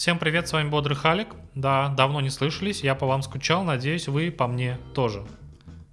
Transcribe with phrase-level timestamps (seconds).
[0.00, 1.28] Всем привет, с вами Бодрый Халик.
[1.54, 5.26] Да, давно не слышались, я по вам скучал, надеюсь, вы по мне тоже.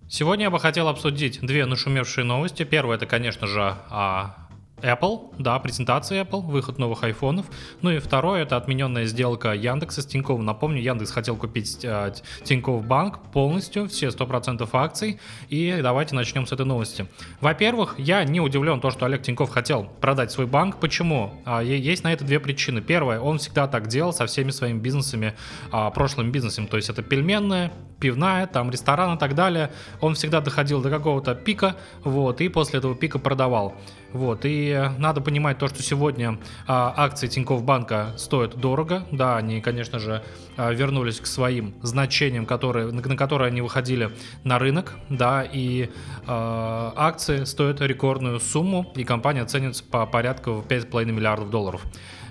[0.07, 2.63] Сегодня я бы хотел обсудить две нашумевшие новости.
[2.63, 4.46] Первая это, конечно же, а,
[4.81, 7.47] Apple, да, презентация Apple, выход новых айфонов.
[7.81, 10.45] Ну и второе, это отмененная сделка Яндекса с Тиньковым.
[10.45, 12.13] Напомню, Яндекс хотел купить э,
[12.43, 15.19] Тинькофф Банк полностью, все 100% акций.
[15.49, 17.07] И давайте начнем с этой новости.
[17.41, 20.79] Во-первых, я не удивлен то, что Олег Тиньков хотел продать свой банк.
[20.79, 21.33] Почему?
[21.45, 22.79] А, есть на это две причины.
[22.81, 25.33] Первое, он всегда так делал со всеми своими бизнесами,
[25.71, 26.67] а, прошлым бизнесом.
[26.67, 29.71] То есть это пельменная, пивная, там ресторан и так далее.
[30.01, 33.75] Он всегда доходил до какого-то пика, вот, и после этого пика продавал.
[34.17, 39.05] Вот, и надо понимать то, что сегодня а, акции Тинькофф Банка стоят дорого.
[39.11, 40.23] Да, они, конечно же,
[40.57, 44.09] а, вернулись к своим значениям, которые, на, на которые они выходили
[44.43, 45.91] на рынок, да, и
[46.25, 51.83] а, акции стоят рекордную сумму, и компания ценится по порядку в 5,5 миллиардов долларов.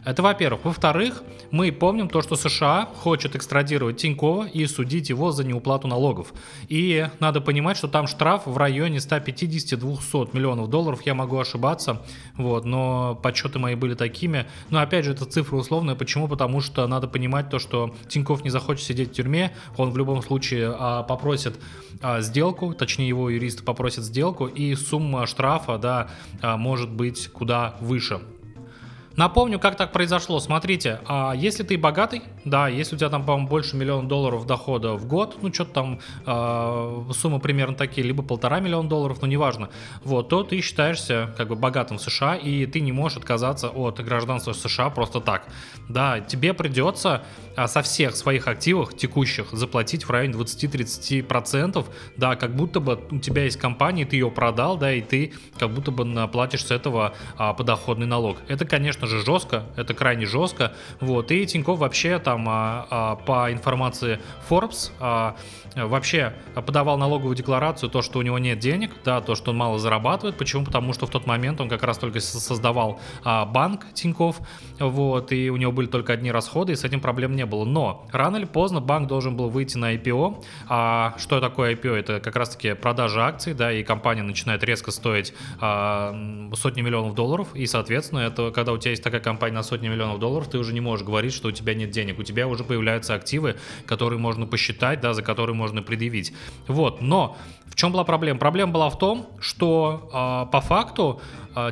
[0.06, 0.64] Это во-первых.
[0.64, 6.32] Во-вторых, мы помним то, что США хочет экстрадировать Тинькова и судить его за неуплату налогов.
[6.68, 12.02] И надо понимать, что там штраф в районе 150-200 миллионов долларов, я могу ошибаться,
[12.36, 14.46] вот, но подсчеты мои были такими.
[14.70, 15.96] Но опять же, это цифра условная.
[15.96, 16.28] Почему?
[16.28, 20.22] Потому что надо понимать то, что Тиньков не захочет сидеть в тюрьме, он в любом
[20.22, 21.58] случае а, попросит
[22.00, 26.10] а, сделку, точнее его юрист попросит сделку, и сумма штрафа, да,
[26.42, 28.20] а, может быть куда выше.
[29.16, 30.40] Напомню, как так произошло.
[30.40, 34.92] Смотрите, а если ты богатый, да, если у тебя там, по-моему, больше миллиона долларов дохода
[34.92, 39.70] в год, ну, что-то там, э, суммы примерно такие, либо полтора миллиона долларов, ну, неважно,
[40.04, 44.00] вот, то ты считаешься, как бы, богатым в США, и ты не можешь отказаться от
[44.04, 45.48] гражданства США просто так.
[45.88, 47.24] Да, тебе придется
[47.56, 51.86] а, со всех своих активов текущих заплатить в районе 20-30%,
[52.16, 55.70] да, как будто бы у тебя есть компания, ты ее продал, да, и ты как
[55.72, 58.36] будто бы платишь с этого а, подоходный налог.
[58.48, 60.72] Это, конечно же, жестко, это крайне жестко.
[61.00, 61.30] Вот.
[61.30, 65.36] И Тиньков вообще там а, а, по информации Forbes а,
[65.74, 69.78] вообще подавал налоговую декларацию, то, что у него нет денег, да, то, что он мало
[69.78, 70.36] зарабатывает.
[70.36, 70.64] Почему?
[70.64, 74.40] Потому что в тот момент он как раз только создавал а, банк Тиньков,
[74.78, 77.64] вот, и у него были только одни расходы, и с этим проблем не было.
[77.64, 80.44] Но рано или поздно банк должен был выйти на IPO.
[80.68, 81.94] А что такое IPO?
[81.94, 86.14] Это как раз-таки продажа акций, да, и компания начинает резко стоить а,
[86.54, 90.18] сотни миллионов долларов, и, соответственно, это когда у тебя есть такая компания на сотни миллионов
[90.18, 92.18] долларов, ты уже не можешь говорить, что у тебя нет денег.
[92.18, 96.32] У тебя уже появляются активы, которые можно посчитать, да, за которые можно предъявить.
[96.66, 97.36] Вот, но
[97.66, 98.38] в чем была проблема?
[98.38, 101.20] Проблема была в том, что э, по факту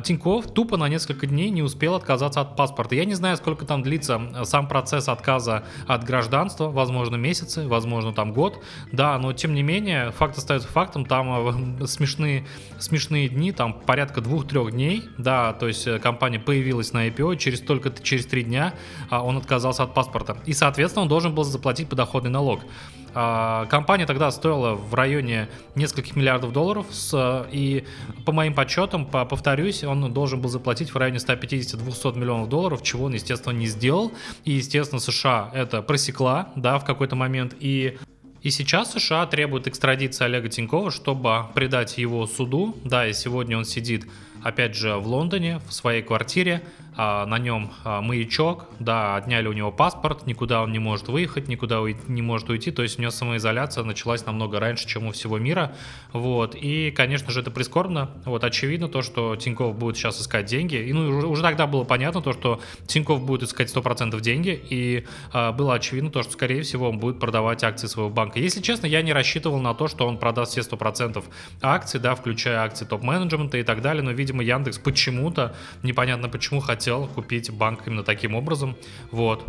[0.03, 2.95] Тиньков тупо на несколько дней не успел отказаться от паспорта.
[2.95, 8.33] Я не знаю, сколько там длится сам процесс отказа от гражданства, возможно, месяцы, возможно, там
[8.33, 12.45] год, да, но тем не менее, факт остается фактом, там э, смешные,
[12.79, 17.61] смешные дни, там порядка двух-трех дней, да, то есть э, компания появилась на IPO, через
[17.61, 18.73] только через три дня
[19.11, 22.61] э, он отказался от паспорта, и, соответственно, он должен был заплатить подоходный налог.
[23.17, 26.85] А, компания тогда стоила в районе нескольких миллиардов долларов,
[27.51, 27.85] и
[28.25, 33.05] по моим подсчетам, по, повторюсь, он должен был заплатить в районе 150-200 миллионов долларов, чего
[33.05, 34.11] он, естественно, не сделал.
[34.43, 37.97] И, естественно, США это просекла, да, в какой-то момент, и
[38.45, 42.77] и сейчас США требуют экстрадиции Олега Тинькова, чтобы предать его суду.
[42.83, 44.05] Да, и сегодня он сидит,
[44.43, 46.61] опять же, в Лондоне, в своей квартире.
[46.97, 51.49] А, на нем а, маячок, да, отняли у него паспорт, никуда он не может выехать,
[51.49, 55.37] никуда не может уйти, то есть у него самоизоляция началась намного раньше, чем у всего
[55.37, 55.75] мира,
[56.13, 60.75] вот, и, конечно же, это прискорбно, вот, очевидно то, что Тиньков будет сейчас искать деньги,
[60.75, 65.05] и, ну, уже, уже тогда было понятно то, что Тиньков будет искать 100% деньги, и
[65.33, 68.39] а, было очевидно то, что, скорее всего, он будет продавать акции своего банка.
[68.39, 71.21] Если честно, я не рассчитывал на то, что он продаст все 100%
[71.61, 76.84] акций, да, включая акции топ-менеджмента и так далее, но, видимо, Яндекс почему-то, непонятно почему, хотел
[76.85, 78.75] хотел купить банк именно таким образом.
[79.09, 79.43] Вот.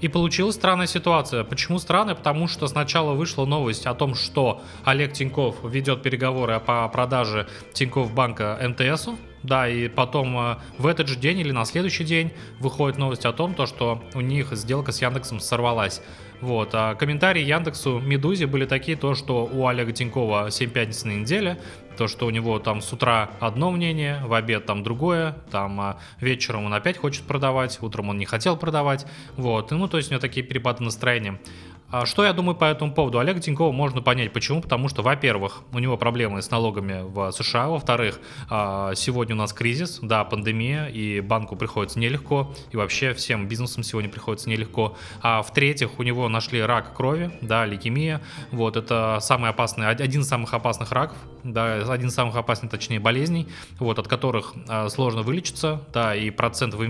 [0.00, 1.44] И получилась странная ситуация.
[1.44, 2.14] Почему странная?
[2.14, 8.14] Потому что сначала вышла новость о том, что Олег Тиньков ведет переговоры по продаже Тиньков
[8.14, 9.18] банка МТСу.
[9.42, 13.32] Да, и потом э, в этот же день или на следующий день выходит новость о
[13.32, 16.00] том, то, что у них сделка с Яндексом сорвалась.
[16.40, 16.70] Вот.
[16.72, 21.58] А комментарии Яндексу Медузе были такие, то, что у Олега Тинькова 7 пятниц на неделе,
[21.98, 25.98] то, что у него там с утра одно мнение, в обед там другое, там а
[26.20, 29.04] вечером он опять хочет продавать, утром он не хотел продавать,
[29.36, 31.40] вот, ну, то есть у него такие перепады настроения.
[31.90, 33.18] А что я думаю по этому поводу?
[33.18, 34.30] Олега Тинькова можно понять.
[34.34, 34.60] Почему?
[34.60, 37.68] Потому что, во-первых, у него проблемы с налогами в США.
[37.68, 38.20] Во-вторых,
[38.50, 43.82] а, сегодня у нас кризис, да, пандемия, и банку приходится нелегко, и вообще всем бизнесам
[43.84, 44.98] сегодня приходится нелегко.
[45.22, 48.20] А в-третьих, у него нашли рак крови, да, лейкемия.
[48.50, 53.00] Вот, это самый опасный, один из самых опасных раков, да, один из самых опасных, точнее,
[53.00, 53.48] болезней,
[53.78, 56.88] вот, от которых а, сложно вылечиться, да, и процент вы,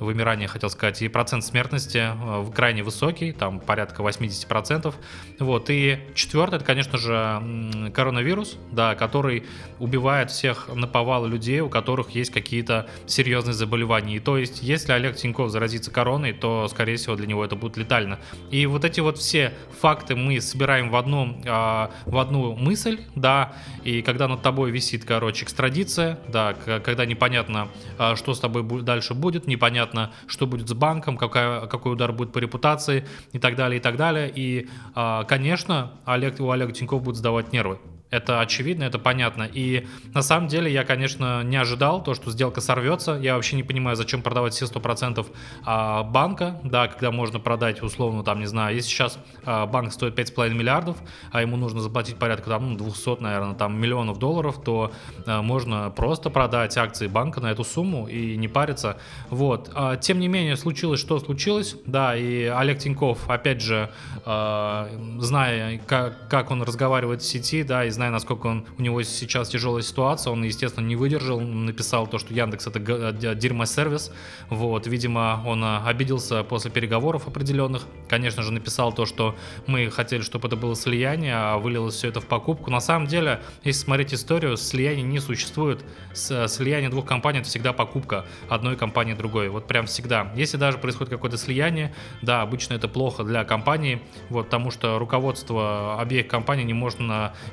[0.00, 2.08] вымирания, хотел сказать, и процент смертности
[2.52, 4.94] крайне высокий, там порядка порядка 80%.
[5.38, 5.70] Вот.
[5.70, 9.44] И четвертое, это, конечно же, коронавирус, да, который
[9.78, 14.16] убивает всех наповал людей, у которых есть какие-то серьезные заболевания.
[14.16, 17.76] И то есть, если Олег Тиньков заразится короной, то, скорее всего, для него это будет
[17.76, 18.18] летально.
[18.50, 23.52] И вот эти вот все факты мы собираем в одну, а, в одну мысль, да,
[23.84, 27.68] и когда над тобой висит, короче, экстрадиция, да, когда непонятно,
[27.98, 32.32] а, что с тобой дальше будет, непонятно, что будет с банком, какая, какой удар будет
[32.32, 34.32] по репутации и так далее, так далее.
[34.34, 37.78] И, а, конечно, Олег, у Олега Тиньков будет сдавать нервы.
[38.12, 39.48] Это очевидно, это понятно.
[39.50, 43.12] И на самом деле я, конечно, не ожидал то, что сделка сорвется.
[43.14, 45.26] Я вообще не понимаю, зачем продавать все 100%
[45.64, 50.18] а, банка, да, когда можно продать условно, там, не знаю, если сейчас а, банк стоит
[50.18, 50.98] 5,5 миллиардов,
[51.30, 54.92] а ему нужно заплатить порядка там, ну, 200, наверное, там, миллионов долларов, то
[55.24, 58.98] а, можно просто продать акции банка на эту сумму и не париться.
[59.30, 59.74] Вот.
[60.02, 63.88] Тем не менее, случилось, что случилось, да, и Олег Тиньков, опять же,
[64.24, 69.48] зная, как он разговаривает в сети, да, и зная, знаю, насколько он, у него сейчас
[69.48, 74.10] тяжелая ситуация, он, естественно, не выдержал, написал то, что Яндекс это дерьмо-сервис,
[74.50, 79.36] вот, видимо, он а, обиделся после переговоров определенных, конечно же, написал то, что
[79.68, 82.72] мы хотели, чтобы это было слияние, а вылилось все это в покупку.
[82.72, 88.26] На самом деле, если смотреть историю, слияние не существует, слияние двух компаний это всегда покупка
[88.48, 90.32] одной компании другой, вот прям всегда.
[90.34, 96.00] Если даже происходит какое-то слияние, да, обычно это плохо для компании, вот, потому что руководство
[96.00, 96.98] обеих компаний не может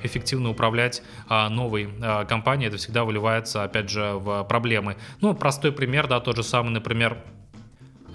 [0.03, 4.95] эффективно эффективно управлять а, новой а, компанией, это всегда выливается, опять же, в проблемы.
[5.21, 7.17] Ну, простой пример, да, тот же самый, например,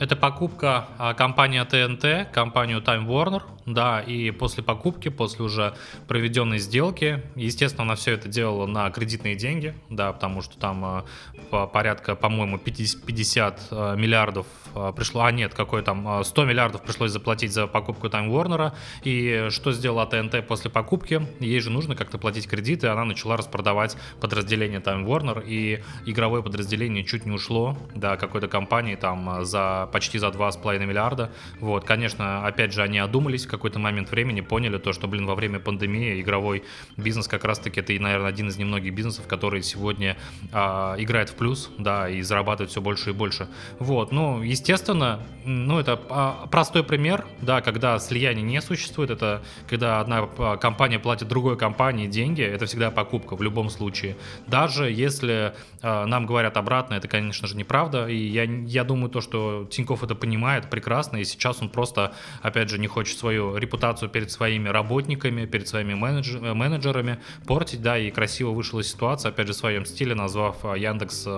[0.00, 5.74] это покупка а, компании ТНТ, компанию Time Warner, да, и после покупки, после уже
[6.06, 11.66] проведенной сделки, естественно, она все это делала на кредитные деньги, да, потому что там а,
[11.66, 16.82] порядка, по-моему, 50, 50 а, миллиардов а, пришло, а нет, какой там, 100 а, миллиардов
[16.82, 18.72] пришлось заплатить за покупку Time Warner,
[19.02, 21.26] и что сделала ТНТ после покупки?
[21.40, 27.04] Ей же нужно как-то платить кредиты, она начала распродавать подразделение Time Warner, и игровое подразделение
[27.04, 31.30] чуть не ушло, да, какой-то компании там за почти за 2,5 миллиарда,
[31.60, 35.58] вот, конечно, опять же, они одумались какой-то момент времени, поняли то, что, блин, во время
[35.58, 36.64] пандемии игровой
[36.96, 40.16] бизнес как раз-таки это, наверное, один из немногих бизнесов, который сегодня
[40.52, 43.48] а, играет в плюс, да, и зарабатывает все больше и больше,
[43.78, 50.00] вот, ну, естественно, ну, это а, простой пример, да, когда слияние не существует, это когда
[50.00, 54.16] одна а, компания платит другой компании деньги, это всегда покупка в любом случае.
[54.46, 55.54] Даже если
[55.84, 60.14] нам говорят обратно, это, конечно же, неправда, и я, я думаю, то, что Тиньков это
[60.14, 65.46] понимает прекрасно, и сейчас он просто, опять же, не хочет свою репутацию перед своими работниками,
[65.46, 70.14] перед своими менеджер, менеджерами портить, да, и красиво вышла ситуация, опять же, в своем стиле,
[70.14, 71.28] назвав Яндекс,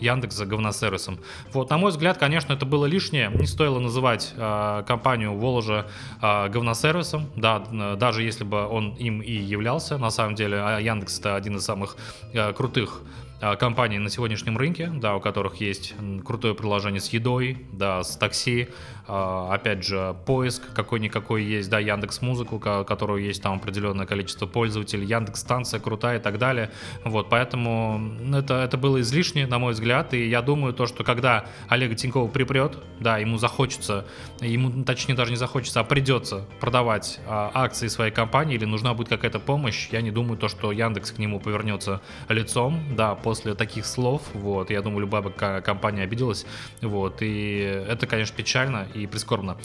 [0.00, 1.18] Яндекс говносервисом.
[1.52, 3.30] Вот, на мой взгляд, конечно, это было лишнее.
[3.34, 5.86] Не стоило называть э, компанию Воложа
[6.22, 7.58] э, говносервисом, да,
[7.96, 9.98] даже если бы он им и являлся.
[9.98, 11.96] На самом деле, а Яндекс это один из самых
[12.32, 13.02] э, крутых
[13.40, 15.94] а, компаний на сегодняшнем рынке, да, у которых есть
[16.24, 18.68] крутое приложение с едой, да, с такси,
[19.10, 25.06] опять же, поиск какой-никакой есть, да, Яндекс Музыку, у которого есть там определенное количество пользователей,
[25.06, 26.70] Яндекс Станция крутая и так далее,
[27.04, 31.46] вот, поэтому это, это было излишне, на мой взгляд, и я думаю, то, что когда
[31.68, 34.06] Олега Тинькова припрет, да, ему захочется,
[34.40, 39.08] ему, точнее, даже не захочется, а придется продавать а, акции своей компании или нужна будет
[39.08, 43.54] какая-то помощь, я не думаю, то, что Яндекс к нему повернется лицом, да, по после
[43.54, 46.44] таких слов, вот, я думаю, любая бы компания обиделась,
[46.82, 49.56] вот, и это, конечно, печально прискорбно.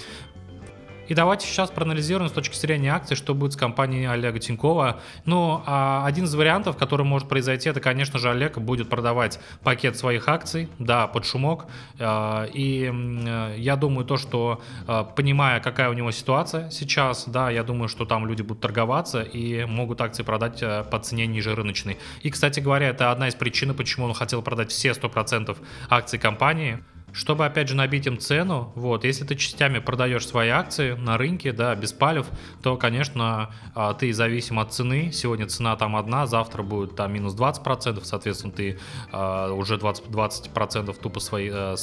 [1.08, 5.00] И давайте сейчас проанализируем с точки зрения акций, что будет с компанией Олега Тинькова.
[5.26, 9.98] Ну, а один из вариантов, который может произойти, это, конечно же, Олег будет продавать пакет
[9.98, 11.68] своих акций, да, под шумок.
[12.00, 12.92] А, и
[13.58, 18.06] я думаю, то, что а, понимая, какая у него ситуация сейчас, да, я думаю, что
[18.06, 21.98] там люди будут торговаться и могут акции продать по цене ниже рыночной.
[22.24, 25.56] И, кстати говоря, это одна из причин, почему он хотел продать все 100%
[25.90, 26.84] акций компании
[27.16, 31.54] чтобы, опять же, набить им цену, вот, если ты частями продаешь свои акции на рынке,
[31.54, 32.28] да, без палев,
[32.62, 35.12] то, конечно, а, ты зависим от цены.
[35.14, 38.80] Сегодня цена там одна, завтра будет там минус 20%, соответственно, ты
[39.14, 41.76] а, уже 20%, 20% тупо свои, э,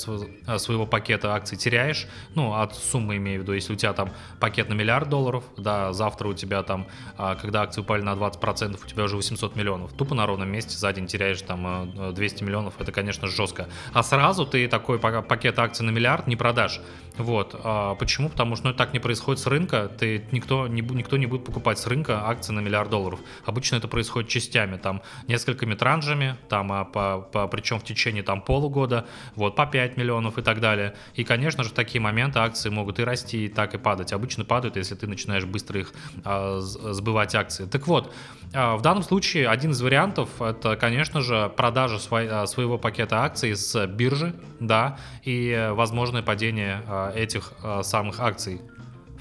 [0.47, 4.11] э, своего пакета акций теряешь, ну, от суммы имею в виду, если у тебя там
[4.39, 6.87] пакет на миллиард долларов, да, завтра у тебя там,
[7.17, 9.95] а, когда акции упали на 20%, у тебя уже 800 миллионов.
[9.95, 13.69] Тупо на ровном месте за день теряешь там 200 э, миллионов, это, конечно, жестко.
[13.95, 16.81] А сразу ты такой пакет акций на миллиард не продашь.
[17.19, 17.59] Вот.
[17.63, 18.29] А почему?
[18.29, 19.91] Потому что ну, так не происходит с рынка.
[19.99, 23.21] Ты, никто, не, никто не будет покупать с рынка акции на миллиард долларов.
[23.45, 28.41] Обычно это происходит частями, там несколькими транжами, там, а по, по, причем в течение там
[28.41, 30.95] полугода, вот по 5 миллионов и так далее.
[31.15, 34.13] И, конечно же, в такие моменты акции могут и расти, и так и падать.
[34.13, 35.93] Обычно падают, если ты начинаешь быстро их
[36.25, 37.67] а, сбывать акции.
[37.67, 38.13] Так вот,
[38.55, 43.23] а, в данном случае один из вариантов это, конечно же, продажа свой, а, своего пакета
[43.23, 48.61] акций с биржи, да, и возможное падение а, этих а, самых акций.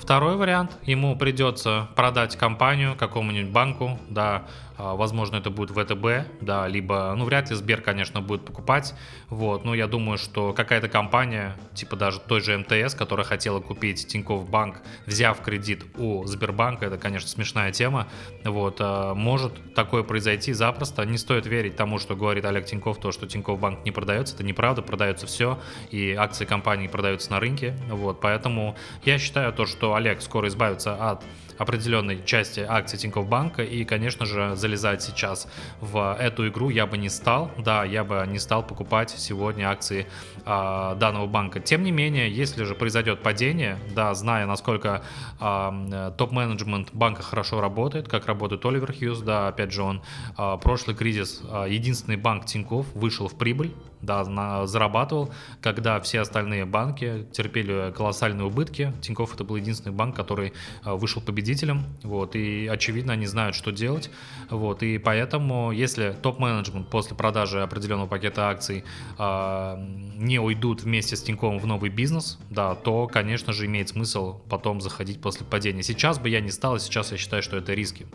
[0.01, 4.47] Второй вариант, ему придется продать компанию какому-нибудь банку, да,
[4.83, 8.95] а, возможно, это будет ВТБ, да, либо, ну, вряд ли Сбер, конечно, будет покупать,
[9.29, 14.07] вот, но я думаю, что какая-то компания, типа даже той же МТС, которая хотела купить
[14.07, 18.07] Тинькофф Банк, взяв кредит у Сбербанка, это, конечно, смешная тема,
[18.43, 23.11] вот, а, может такое произойти запросто, не стоит верить тому, что говорит Олег Тинькофф, то,
[23.11, 25.59] что Тинькофф Банк не продается, это неправда, продается все,
[25.91, 31.11] и акции компании продаются на рынке, вот, поэтому я считаю то, что Олег скоро избавится
[31.11, 31.23] от
[31.61, 35.47] определенной части акций Тинькофф Банка и, конечно же, залезать сейчас
[35.79, 40.07] в эту игру я бы не стал, да, я бы не стал покупать сегодня акции
[40.45, 41.59] э, данного банка.
[41.59, 45.03] Тем не менее, если же произойдет падение, да, зная, насколько
[45.39, 50.01] э, топ-менеджмент банка хорошо работает, как работает Оливер Хьюз, да, опять же, он
[50.37, 53.71] э, прошлый кризис, э, единственный банк Тинькофф вышел в прибыль,
[54.01, 55.31] да, на, зарабатывал,
[55.61, 58.93] когда все остальные банки терпели колоссальные убытки.
[59.01, 60.53] Тинькофф это был единственный банк, который
[60.83, 64.09] э, вышел победителем, вот, и очевидно они знают, что делать,
[64.49, 68.83] вот, и поэтому, если топ-менеджмент после продажи определенного пакета акций
[69.17, 69.75] э,
[70.17, 74.81] не уйдут вместе с Тиньковым в новый бизнес, да, то, конечно же, имеет смысл потом
[74.81, 75.83] заходить после падения.
[75.83, 78.07] Сейчас бы я не стал, и сейчас я считаю, что это риски.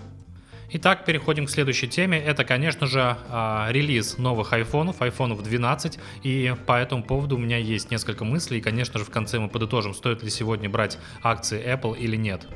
[0.69, 2.19] Итак, переходим к следующей теме.
[2.19, 5.99] Это, конечно же, а, релиз новых айфонов, айфонов 12.
[6.25, 8.59] И по этому поводу у меня есть несколько мыслей.
[8.59, 12.49] И, конечно же, в конце мы подытожим, стоит ли сегодня брать акции Apple или нет.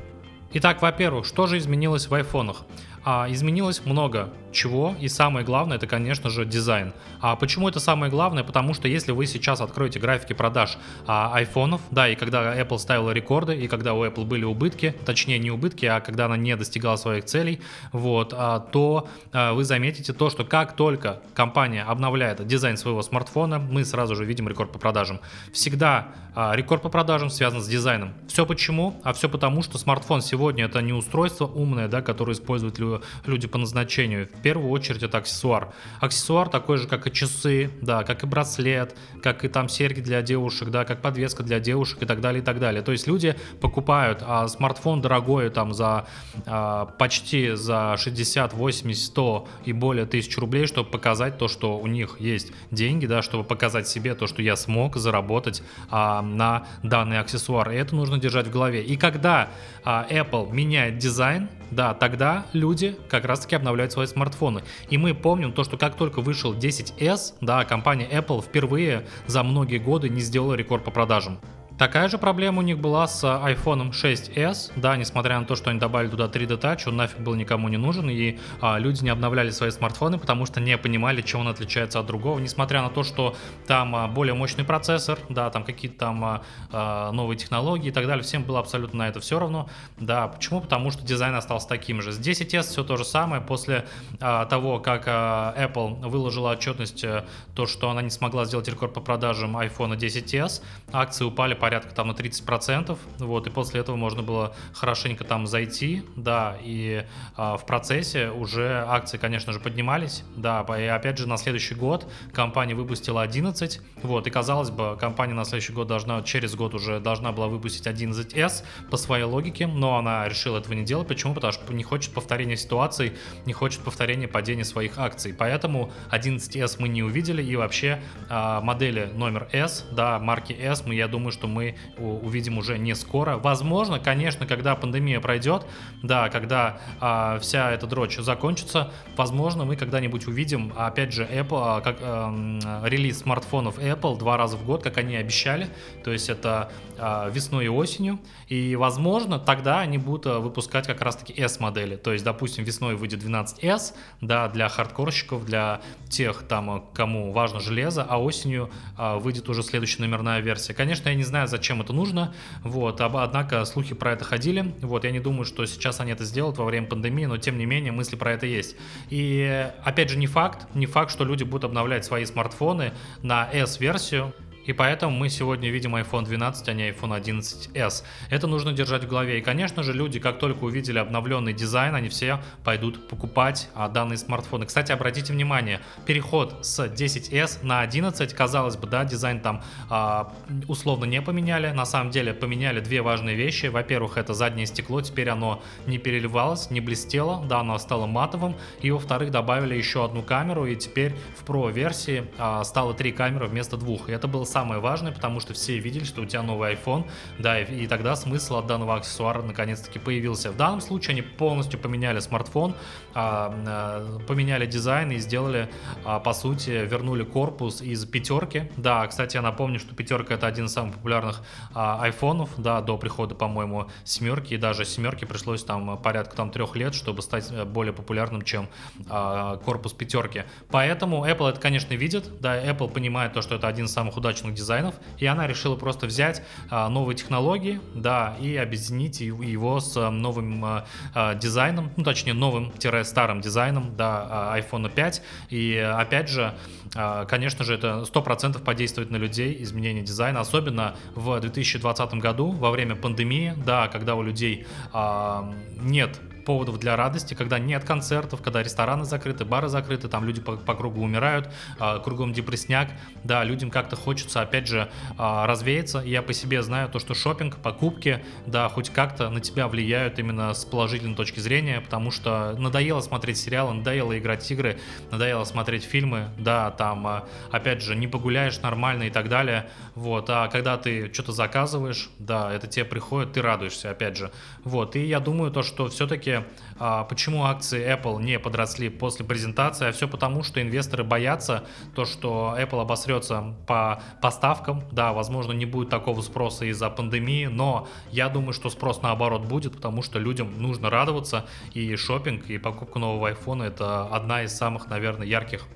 [0.53, 2.65] Итак, во-первых, что же изменилось в айфонах?
[3.05, 6.93] А, изменилось много чего, и самое главное, это, конечно же, дизайн.
[7.19, 8.43] А почему это самое главное?
[8.43, 10.77] Потому что если вы сейчас откроете графики продаж
[11.07, 15.39] а, айфонов, да, и когда Apple ставила рекорды, и когда у Apple были убытки, точнее
[15.39, 20.13] не убытки, а когда она не достигала своих целей, вот, а, то а, вы заметите
[20.13, 24.79] то, что как только компания обновляет дизайн своего смартфона, мы сразу же видим рекорд по
[24.79, 25.19] продажам.
[25.53, 28.13] Всегда а, рекорд по продажам связан с дизайном.
[28.27, 28.99] Все почему?
[29.03, 32.79] А все потому, что смартфон сегодня это не устройство умное, да, которое используют
[33.25, 35.71] люди по назначению в первую очередь это аксессуар.
[35.99, 40.23] Аксессуар такой же, как и часы, да, как и браслет, как и там серьги для
[40.23, 42.81] девушек, да, как подвеска для девушек и так далее, и так далее.
[42.81, 46.07] То есть люди покупают а смартфон дорогой там за
[46.47, 51.85] а, почти за 60, 80, 100 и более тысяч рублей, чтобы показать то, что у
[51.85, 57.19] них есть деньги, да, чтобы показать себе то, что я смог заработать а, на данный
[57.19, 57.69] аксессуар.
[57.69, 58.83] И это нужно держать в голове.
[58.83, 59.49] И когда
[59.83, 64.63] а, Apple меняет дизайн, да, тогда люди как раз-таки обновляют свои смартфоны.
[64.89, 69.77] И мы помним то, что как только вышел 10s, да, компания Apple впервые за многие
[69.77, 71.39] годы не сделала рекорд по продажам.
[71.81, 75.79] Такая же проблема у них была с iPhone 6s, да, несмотря на то, что они
[75.79, 79.49] добавили туда 3D Touch, он нафиг был никому не нужен, и а, люди не обновляли
[79.49, 83.35] свои смартфоны, потому что не понимали, чем он отличается от другого, несмотря на то, что
[83.65, 88.05] там а, более мощный процессор, да, там какие-то там а, а новые технологии и так
[88.05, 90.61] далее, всем было абсолютно на это все равно, да, почему?
[90.61, 92.11] Потому что дизайн остался таким же.
[92.11, 93.87] С 10s все то же самое, после
[94.19, 98.93] а, того, как а, Apple выложила отчетность, а, то, что она не смогла сделать рекорд
[98.93, 100.61] по продажам iPhone 10s,
[100.93, 105.47] акции упали по порядка там на 30%, вот, и после этого можно было хорошенько там
[105.47, 107.05] зайти, да, и
[107.37, 112.11] а, в процессе уже акции, конечно же, поднимались, да, и опять же на следующий год
[112.33, 116.99] компания выпустила 11, вот, и казалось бы, компания на следующий год должна, через год уже
[116.99, 121.33] должна была выпустить 11s по своей логике, но она решила этого не делать, почему?
[121.33, 123.13] Потому что не хочет повторения ситуации,
[123.45, 129.09] не хочет повторения падения своих акций, поэтому 11s мы не увидели, и вообще а, модели
[129.15, 133.37] номер S, да, марки S, мы, я думаю, что мы увидим уже не скоро.
[133.37, 135.65] Возможно, конечно, когда пандемия пройдет,
[136.01, 141.81] да, когда а, вся эта дрочь закончится, возможно, мы когда-нибудь увидим, опять же, Apple, а,
[141.81, 145.69] как, а, релиз смартфонов Apple два раза в год, как они обещали,
[146.03, 151.01] то есть это а, весной и осенью, и, возможно, тогда они будут а, выпускать как
[151.01, 157.31] раз-таки S-модели, то есть, допустим, весной выйдет 12S, да, для хардкорщиков, для тех, там, кому
[157.31, 160.73] важно железо, а осенью а, выйдет уже следующая номерная версия.
[160.73, 162.33] Конечно, я не знаю, зачем это нужно,
[162.63, 166.57] вот, однако слухи про это ходили, вот, я не думаю, что сейчас они это сделают
[166.57, 168.75] во время пандемии, но, тем не менее, мысли про это есть.
[169.09, 174.33] И, опять же, не факт, не факт, что люди будут обновлять свои смартфоны на S-версию,
[174.65, 178.03] и поэтому мы сегодня видим iPhone 12, а не iPhone 11s.
[178.29, 179.39] Это нужно держать в голове.
[179.39, 184.17] И, конечно же, люди, как только увидели обновленный дизайн, они все пойдут покупать а, данные
[184.17, 184.65] смартфоны.
[184.65, 190.33] Кстати, обратите внимание, переход с 10s на 11, казалось бы, да, дизайн там а,
[190.67, 191.71] условно не поменяли.
[191.71, 193.67] На самом деле поменяли две важные вещи.
[193.67, 198.55] Во-первых, это заднее стекло, теперь оно не переливалось, не блестело, да, оно стало матовым.
[198.81, 203.47] И, во-вторых, добавили еще одну камеру, и теперь в Pro версии а, стало три камеры
[203.47, 204.09] вместо двух.
[204.09, 207.59] И это было самое важное, потому что все видели, что у тебя новый iPhone, да,
[207.59, 210.51] и, и тогда смысл от данного аксессуара наконец-таки появился.
[210.51, 212.75] В данном случае они полностью поменяли смартфон,
[213.13, 215.69] а, а, поменяли дизайн и сделали,
[216.03, 218.69] а, по сути, вернули корпус из пятерки.
[218.77, 221.41] Да, кстати, я напомню, что пятерка это один из самых популярных
[221.73, 226.75] а, айфонов, да, до прихода, по-моему, семерки, и даже семерки пришлось там порядка там трех
[226.75, 228.67] лет, чтобы стать э, более популярным, чем
[229.09, 230.43] а, корпус пятерки.
[230.69, 234.40] Поэтому Apple это, конечно, видит, да, Apple понимает то, что это один из самых удачных
[234.41, 239.95] удачных дизайнов, и она решила просто взять а, новые технологии, да, и объединить его с
[239.97, 246.53] а, новым а, дизайном, ну, точнее, новым-старым дизайном, да, iPhone 5, и опять же,
[246.93, 252.95] конечно же, это 100% подействует на людей, изменение дизайна, особенно в 2020 году, во время
[252.95, 259.05] пандемии, да, когда у людей а, нет поводов для радости, когда нет концертов, когда рестораны
[259.05, 262.89] закрыты, бары закрыты, там люди по, по кругу умирают, э, кругом депресняк,
[263.23, 265.99] да, людям как-то хочется, опять же, э, развеяться.
[265.99, 270.53] Я по себе знаю то, что шопинг, покупки, да, хоть как-то на тебя влияют именно
[270.53, 274.79] с положительной точки зрения, потому что надоело смотреть сериалы, надоело играть игры,
[275.11, 277.21] надоело смотреть фильмы, да, там, э,
[277.51, 282.51] опять же, не погуляешь нормально и так далее, вот, а когда ты что-то заказываешь, да,
[282.51, 284.31] это тебе приходит, ты радуешься, опять же,
[284.63, 286.39] вот, и я думаю то, что все-таки
[286.79, 292.05] а, почему акции Apple не подросли после презентации, а все потому, что инвесторы боятся то,
[292.05, 298.27] что Apple обосрется по поставкам, да, возможно, не будет такого спроса из-за пандемии, но я
[298.27, 301.45] думаю, что спрос наоборот будет, потому что людям нужно радоваться,
[301.75, 305.67] и шопинг, и покупка нового iPhone это одна из самых, наверное, ярких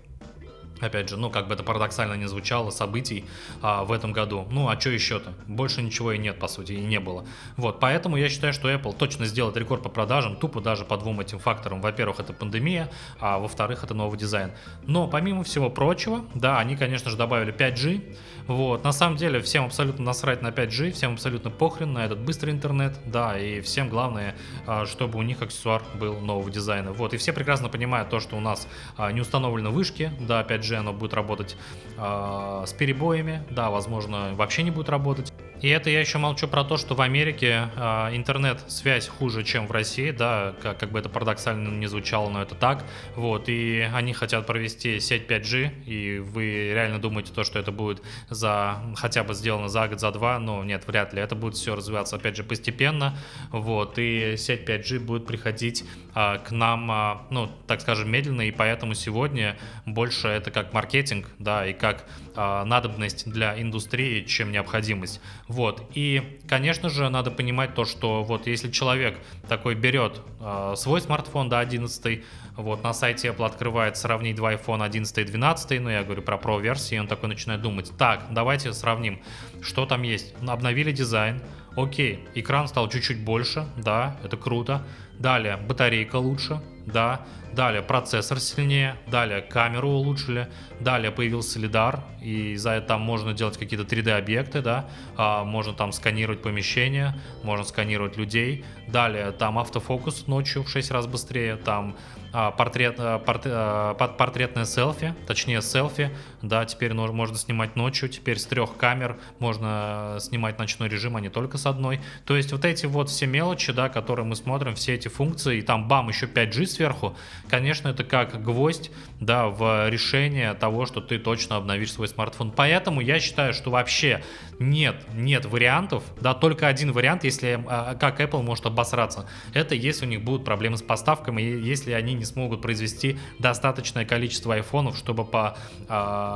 [0.82, 3.26] опять же, ну, как бы это парадоксально не звучало, событий
[3.62, 4.48] а, в этом году.
[4.52, 5.34] Ну, а что еще-то?
[5.48, 7.26] Больше ничего и нет, по сути, и не было.
[7.58, 11.22] Вот, поэтому я считаю, что Apple точно сделает рекорд по продажам, тупо даже по двум
[11.22, 11.82] этим факторам.
[11.82, 14.52] Во-первых, это пандемия, а во-вторых, это новый дизайн.
[14.84, 18.18] Но, помимо всего прочего, да, они, конечно же, добавили 5G.
[18.48, 22.52] Вот, на самом деле, всем абсолютно насрать на 5G, всем абсолютно похрен на этот быстрый
[22.52, 24.36] интернет, да, и всем главное,
[24.68, 26.92] а, чтобы у них аксессуар был нового дизайна.
[26.92, 30.65] Вот, и все прекрасно понимают то, что у нас а, не установлены вышки, да, 5G
[30.74, 31.56] оно будет работать
[31.98, 35.32] э, с перебоями, да, возможно, вообще не будет работать.
[35.66, 39.72] И это я еще молчу про то, что в Америке э, интернет-связь хуже, чем в
[39.72, 42.86] России, да, как, как бы это парадоксально не звучало, но это так.
[43.16, 48.04] Вот, и они хотят провести сеть 5G, и вы реально думаете то, что это будет
[48.30, 51.20] за хотя бы сделано за год, за два, но нет, вряд ли.
[51.20, 53.18] Это будет все развиваться, опять же, постепенно.
[53.50, 58.52] Вот, и сеть 5G будет приходить э, к нам, э, ну, так скажем, медленно, и
[58.52, 65.22] поэтому сегодня больше это как маркетинг, да, и как э, надобность для индустрии, чем необходимость.
[65.56, 65.90] Вот.
[65.94, 71.48] И, конечно же, надо понимать то, что вот если человек такой берет э, свой смартфон,
[71.48, 72.22] да, 11
[72.58, 76.36] вот на сайте Apple открывает сравнить два iPhone 11 и 12, ну я говорю про
[76.36, 79.22] Pro версии, он такой начинает думать, так, давайте сравним,
[79.62, 80.34] что там есть.
[80.46, 81.42] Обновили дизайн,
[81.78, 84.84] окей, экран стал чуть-чуть больше, да, это круто.
[85.20, 87.26] Далее, батарейка лучше, да.
[87.54, 90.50] Далее процессор сильнее, далее камеру улучшили,
[90.82, 95.72] далее появился лидар, и за это там можно делать какие-то 3D объекты, да, а, можно
[95.72, 101.96] там сканировать помещения, можно сканировать людей, далее там автофокус ночью в 6 раз быстрее, там
[102.34, 106.12] а, портрет, а, порт, портретное селфи, точнее селфи,
[106.48, 111.30] да, теперь можно снимать ночью, теперь с трех камер можно снимать ночной режим, а не
[111.30, 112.00] только с одной.
[112.26, 115.62] То есть вот эти вот все мелочи, да, которые мы смотрим, все эти функции, и
[115.62, 117.16] там бам, еще 5G сверху,
[117.50, 122.52] конечно, это как гвоздь, да, в решение того, что ты точно обновишь свой смартфон.
[122.52, 124.24] Поэтому я считаю, что вообще
[124.60, 130.06] нет, нет вариантов, да, только один вариант, если, а, как Apple может обосраться, это если
[130.06, 135.26] у них будут проблемы с поставками, если они не смогут произвести достаточное количество айфонов, чтобы,
[135.26, 136.35] по, а,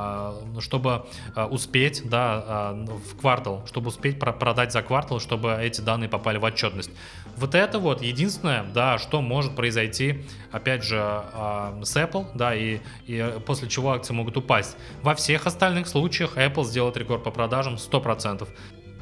[0.60, 6.38] чтобы а, успеть, да, в квартал, чтобы успеть продать за квартал, чтобы эти данные попали
[6.38, 6.92] в отчетность.
[7.38, 10.98] Вот это вот единственное, да, что может произойти, опять же,
[11.84, 14.76] с Apple, да, и, и после чего акции могут упасть.
[15.04, 18.10] Во всех остальных случаях Apple сделает рекорд по продажам 100%.
[18.10, 18.48] 100%.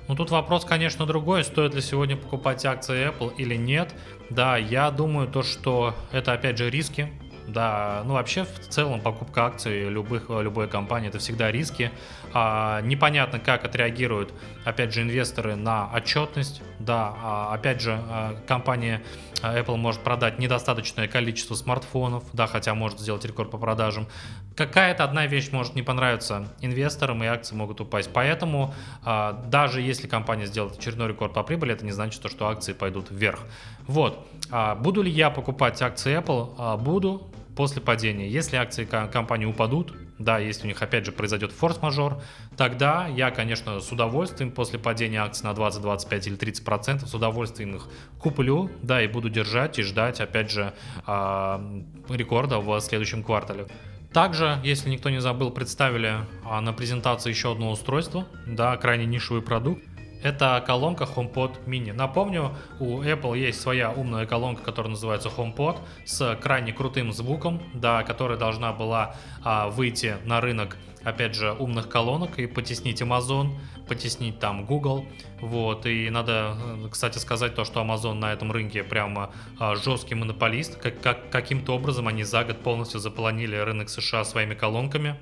[0.08, 3.94] Ну тут вопрос, конечно, другой, стоит ли сегодня покупать акции Apple или нет.
[4.30, 7.12] Да, я думаю то, что это опять же риски,
[7.48, 11.92] да, ну вообще в целом покупка акций любых, любой компании это всегда риски.
[12.34, 14.34] А, непонятно, как отреагируют,
[14.66, 16.62] опять же, инвесторы на отчетность.
[16.80, 19.02] Да, а, опять же, а, компания
[19.42, 24.08] а, Apple может продать недостаточное количество смартфонов, да, хотя может сделать рекорд по продажам.
[24.56, 28.10] Какая-то одна вещь может не понравиться инвесторам, и акции могут упасть.
[28.14, 32.74] Поэтому а, даже если компания сделает очередной рекорд по прибыли, это не значит, что акции
[32.74, 33.40] пойдут вверх.
[33.88, 34.28] Вот.
[34.52, 36.56] А, буду ли я покупать акции Apple?
[36.58, 38.30] А, буду после падения.
[38.30, 42.22] Если акции компании упадут, да, если у них опять же произойдет форс-мажор,
[42.56, 47.15] тогда я, конечно, с удовольствием после падения акций на 20, 25 или 30 процентов, с
[47.15, 47.89] удовольствием их
[48.20, 50.74] куплю, да, и буду держать и ждать, опять же,
[51.08, 53.65] э, рекорда в следующем квартале.
[54.13, 56.13] Также, если никто не забыл, представили
[56.46, 59.84] а, на презентации еще одно устройство, да, крайне нишевый продукт.
[60.28, 61.94] Это колонка HomePod Mini.
[61.94, 68.04] Напомню, у Apple есть своя умная колонка, которая называется HomePod, с крайне крутым звуком, да,
[68.04, 73.52] которая должна была а, выйти на рынок, опять же, умных колонок и потеснить Amazon,
[73.88, 75.06] потеснить там Google.
[75.40, 80.16] Вот, и надо, э, кстати, сказать то, что Amazon на этом рынке прямо а, жесткий
[80.16, 80.76] монополист.
[80.76, 85.18] Как, как, каким-то образом они за год полностью заполонили рынок США своими колонками.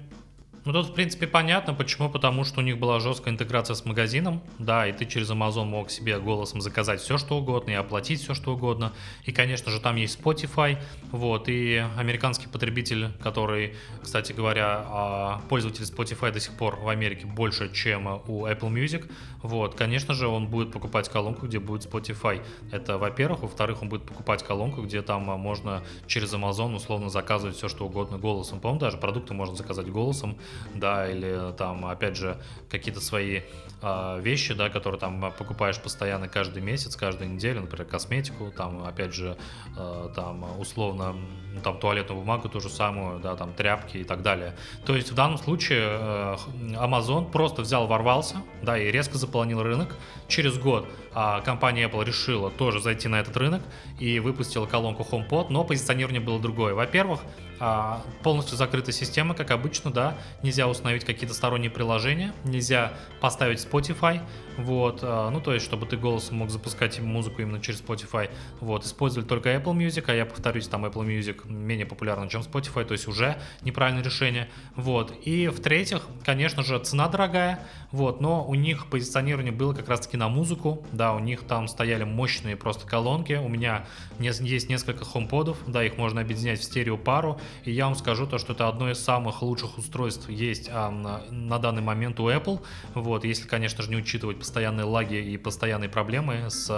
[0.66, 4.42] Ну тут, в принципе, понятно, почему, потому что у них была жесткая интеграция с магазином,
[4.58, 8.34] да, и ты через Amazon мог себе голосом заказать все, что угодно, и оплатить все,
[8.34, 8.92] что угодно,
[9.26, 10.80] и, конечно же, там есть Spotify,
[11.12, 17.28] вот, и американский потребитель, который, кстати говоря, а, пользователь Spotify до сих пор в Америке
[17.28, 19.08] больше, чем у Apple Music,
[19.44, 24.02] вот, конечно же, он будет покупать колонку, где будет Spotify, это, во-первых, во-вторых, он будет
[24.02, 28.98] покупать колонку, где там можно через Amazon условно заказывать все, что угодно голосом, по-моему, даже
[28.98, 30.40] продукты можно заказать голосом,
[30.74, 32.38] да, или там, опять же,
[32.70, 33.42] какие-то свои
[33.82, 39.14] э, вещи, да, которые там покупаешь постоянно каждый месяц, каждую неделю, например, косметику, там, опять
[39.14, 39.38] же,
[39.78, 41.16] э, там, условно,
[41.64, 44.56] там, туалетную бумагу ту же самую, да, там, тряпки и так далее.
[44.86, 46.36] То есть в данном случае э,
[46.76, 49.96] Amazon просто взял, ворвался, да, и резко заполонил рынок.
[50.28, 53.62] Через год э, компания Apple решила тоже зайти на этот рынок
[54.00, 56.74] и выпустила колонку HomePod, но позиционирование было другое.
[56.74, 57.22] Во-первых,
[57.60, 64.22] а, полностью закрытая система, как обычно, да, нельзя установить какие-то сторонние приложения, нельзя поставить Spotify,
[64.58, 68.86] вот, а, ну, то есть, чтобы ты голосом мог запускать музыку именно через Spotify, вот,
[68.86, 72.92] использовали только Apple Music, а я повторюсь, там Apple Music менее популярен, чем Spotify, то
[72.92, 77.60] есть уже неправильное решение, вот, и в-третьих, конечно же, цена дорогая,
[77.92, 82.04] вот, но у них позиционирование было как раз-таки на музыку, да, у них там стояли
[82.04, 83.86] мощные просто колонки, у меня
[84.20, 88.38] есть несколько HomePod'ов, да, их можно объединять в стерео пару, и я вам скажу то,
[88.38, 92.62] что это одно из самых лучших устройств есть а, на, на данный момент у Apple.
[92.94, 96.70] Вот, если, конечно же, не учитывать постоянные лаги и постоянные проблемы с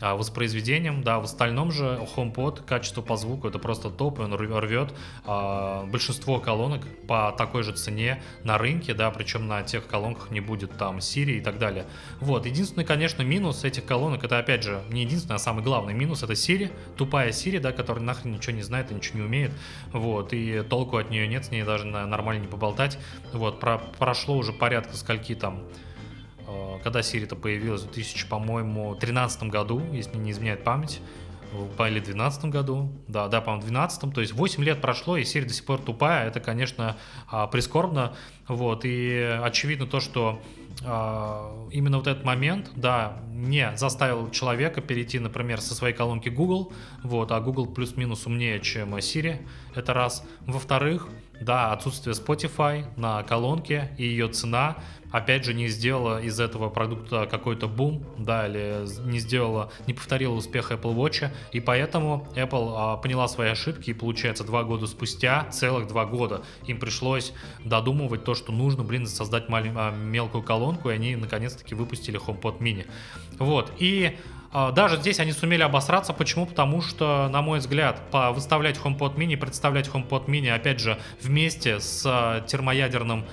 [0.00, 1.02] а, воспроизведением.
[1.02, 5.84] Да, в остальном же HomePod, качество по звуку, это просто топ, и он рвет а,
[5.86, 10.76] большинство колонок по такой же цене на рынке, да, причем на тех колонках не будет
[10.76, 11.86] там Siri и так далее.
[12.20, 16.22] Вот, единственный, конечно, минус этих колонок, это опять же, не единственный, а самый главный минус,
[16.22, 19.52] это Siri, тупая Siri, да, которая нахрен ничего не знает и ничего не умеет.
[19.94, 22.98] Вот, и толку от нее нет, с ней даже нормально не поболтать.
[23.32, 25.60] Вот, про, прошло уже порядка скольки там
[26.48, 31.00] э, когда Siri-то появилась в 2000, по-моему, 13 году, если не изменяет память,
[31.54, 35.22] или в 2012 году, да, да, по-моему, в 2012, то есть 8 лет прошло, и
[35.22, 36.96] Siri до сих пор тупая, это, конечно,
[37.30, 38.14] а, прискорбно,
[38.48, 40.42] вот, и очевидно то, что
[40.82, 46.72] э, именно вот этот момент, да, не заставил человека перейти, например, со своей колонки Google,
[47.02, 50.26] вот, а Google плюс-минус умнее, чем Siri, это раз.
[50.46, 51.08] Во-вторых,
[51.40, 54.76] да, отсутствие Spotify на колонке и ее цена
[55.14, 60.34] опять же, не сделала из этого продукта какой-то бум, да, или не сделала, не повторила
[60.34, 65.44] успех Apple Watch, и поэтому Apple а, поняла свои ошибки, и получается, два года спустя,
[65.52, 67.32] целых два года, им пришлось
[67.64, 72.58] додумывать то, что нужно, блин, создать малень, а, мелкую колонку, и они наконец-таки выпустили HomePod
[72.58, 72.84] mini.
[73.38, 74.16] Вот, и
[74.56, 76.12] а, даже здесь они сумели обосраться.
[76.12, 76.46] Почему?
[76.46, 82.04] Потому что, на мой взгляд, выставлять HomePod mini, представлять HomePod mini, опять же, вместе с
[82.06, 83.24] а, термоядерным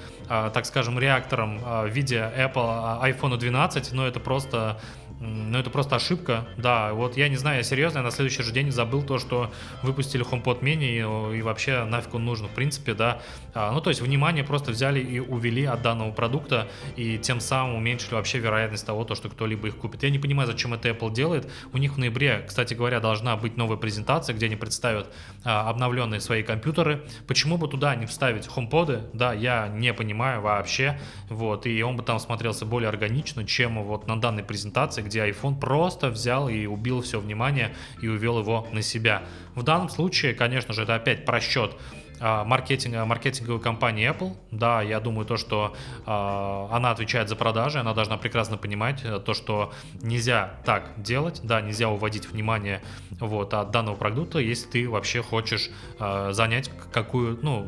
[0.49, 4.79] так скажем, реактором а, в виде Apple iPhone 12, но это просто
[5.21, 6.93] ну, это просто ошибка, да.
[6.93, 9.51] Вот я не знаю, я серьезно, я на следующий же день забыл то, что
[9.83, 13.21] выпустили HomePod mini, и, и вообще нафиг он нужен, в принципе, да.
[13.53, 17.75] А, ну, то есть, внимание просто взяли и увели от данного продукта, и тем самым
[17.75, 20.01] уменьшили вообще вероятность того, то, что кто-либо их купит.
[20.03, 21.47] Я не понимаю, зачем это Apple делает.
[21.71, 26.19] У них в ноябре, кстати говоря, должна быть новая презентация, где они представят а, обновленные
[26.19, 27.03] свои компьютеры.
[27.27, 29.11] Почему бы туда не вставить HomePod?
[29.13, 30.99] Да, я не понимаю вообще.
[31.29, 35.59] Вот, и он бы там смотрелся более органично, чем вот на данной презентации, где iPhone
[35.59, 39.23] просто взял и убил все внимание и увел его на себя.
[39.55, 41.75] В данном случае, конечно же, это опять просчет
[42.21, 44.37] а, маркетинга, маркетинговой компании Apple.
[44.51, 49.19] Да, я думаю то, что э, она отвечает за продажи, она должна прекрасно понимать э,
[49.19, 52.81] то, что нельзя так делать, да, нельзя уводить внимание
[53.19, 57.67] вот, от данного продукта, если ты вообще хочешь э, занять какую, ну,